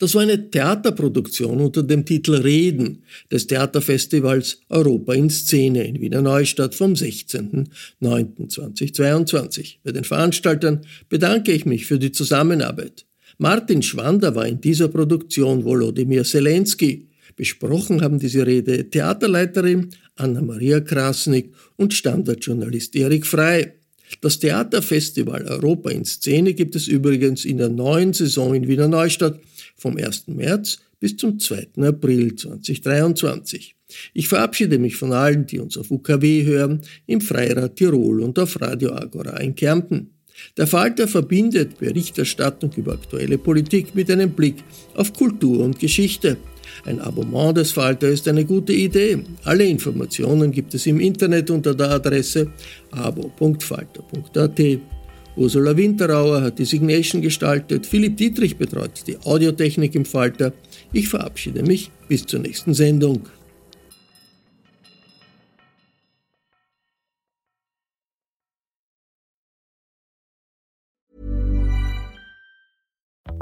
Das 0.00 0.14
war 0.14 0.22
eine 0.22 0.50
Theaterproduktion 0.50 1.60
unter 1.60 1.82
dem 1.82 2.06
Titel 2.06 2.36
Reden 2.36 3.02
des 3.32 3.48
Theaterfestivals 3.48 4.60
Europa 4.68 5.14
in 5.14 5.28
Szene 5.28 5.82
in 5.82 6.00
Wiener 6.00 6.22
Neustadt 6.22 6.76
vom 6.76 6.92
16.09.2022. 6.92 9.78
Bei 9.82 9.90
den 9.90 10.04
Veranstaltern 10.04 10.82
bedanke 11.08 11.50
ich 11.50 11.66
mich 11.66 11.86
für 11.86 11.98
die 11.98 12.12
Zusammenarbeit. 12.12 13.07
Martin 13.40 13.82
Schwander 13.82 14.34
war 14.34 14.48
in 14.48 14.60
dieser 14.60 14.88
Produktion 14.88 15.64
Volodymyr 15.64 16.24
Zelensky. 16.24 17.06
Besprochen 17.36 18.02
haben 18.02 18.18
diese 18.18 18.44
Rede 18.44 18.90
Theaterleiterin 18.90 19.90
Anna-Maria 20.16 20.80
Krasnik 20.80 21.54
und 21.76 21.94
Standardjournalist 21.94 22.96
Erik 22.96 23.24
Frei. 23.24 23.74
Das 24.20 24.40
Theaterfestival 24.40 25.46
Europa 25.46 25.90
in 25.90 26.04
Szene 26.04 26.52
gibt 26.52 26.74
es 26.74 26.88
übrigens 26.88 27.44
in 27.44 27.58
der 27.58 27.68
neuen 27.68 28.12
Saison 28.12 28.54
in 28.54 28.66
Wiener 28.66 28.88
Neustadt 28.88 29.38
vom 29.76 29.96
1. 29.96 30.26
März 30.26 30.78
bis 30.98 31.16
zum 31.16 31.38
2. 31.38 31.68
April 31.76 32.34
2023. 32.34 33.76
Ich 34.14 34.26
verabschiede 34.26 34.80
mich 34.80 34.96
von 34.96 35.12
allen, 35.12 35.46
die 35.46 35.60
uns 35.60 35.76
auf 35.76 35.92
UKW 35.92 36.44
hören, 36.44 36.82
im 37.06 37.20
Freirad 37.20 37.76
Tirol 37.76 38.20
und 38.20 38.36
auf 38.40 38.60
Radio 38.60 38.94
Agora 38.94 39.38
in 39.38 39.54
Kärnten. 39.54 40.17
Der 40.56 40.66
Falter 40.66 41.08
verbindet 41.08 41.78
Berichterstattung 41.78 42.70
über 42.76 42.92
aktuelle 42.92 43.38
Politik 43.38 43.94
mit 43.94 44.10
einem 44.10 44.30
Blick 44.30 44.56
auf 44.94 45.12
Kultur 45.12 45.60
und 45.64 45.78
Geschichte. 45.78 46.36
Ein 46.84 47.00
Abonnement 47.00 47.56
des 47.56 47.72
Falter 47.72 48.08
ist 48.08 48.28
eine 48.28 48.44
gute 48.44 48.72
Idee. 48.72 49.18
Alle 49.44 49.64
Informationen 49.64 50.52
gibt 50.52 50.74
es 50.74 50.86
im 50.86 51.00
Internet 51.00 51.50
unter 51.50 51.74
der 51.74 51.90
Adresse 51.90 52.50
abo.falter.at. 52.90 54.60
Ursula 55.36 55.76
Winterauer 55.76 56.42
hat 56.42 56.58
die 56.58 56.64
Signation 56.64 57.22
gestaltet, 57.22 57.86
Philipp 57.86 58.16
Dietrich 58.16 58.56
betreut 58.56 59.04
die 59.06 59.16
Audiotechnik 59.18 59.94
im 59.94 60.04
Falter. 60.04 60.52
Ich 60.92 61.08
verabschiede 61.08 61.62
mich 61.62 61.90
bis 62.08 62.26
zur 62.26 62.40
nächsten 62.40 62.74
Sendung. 62.74 63.20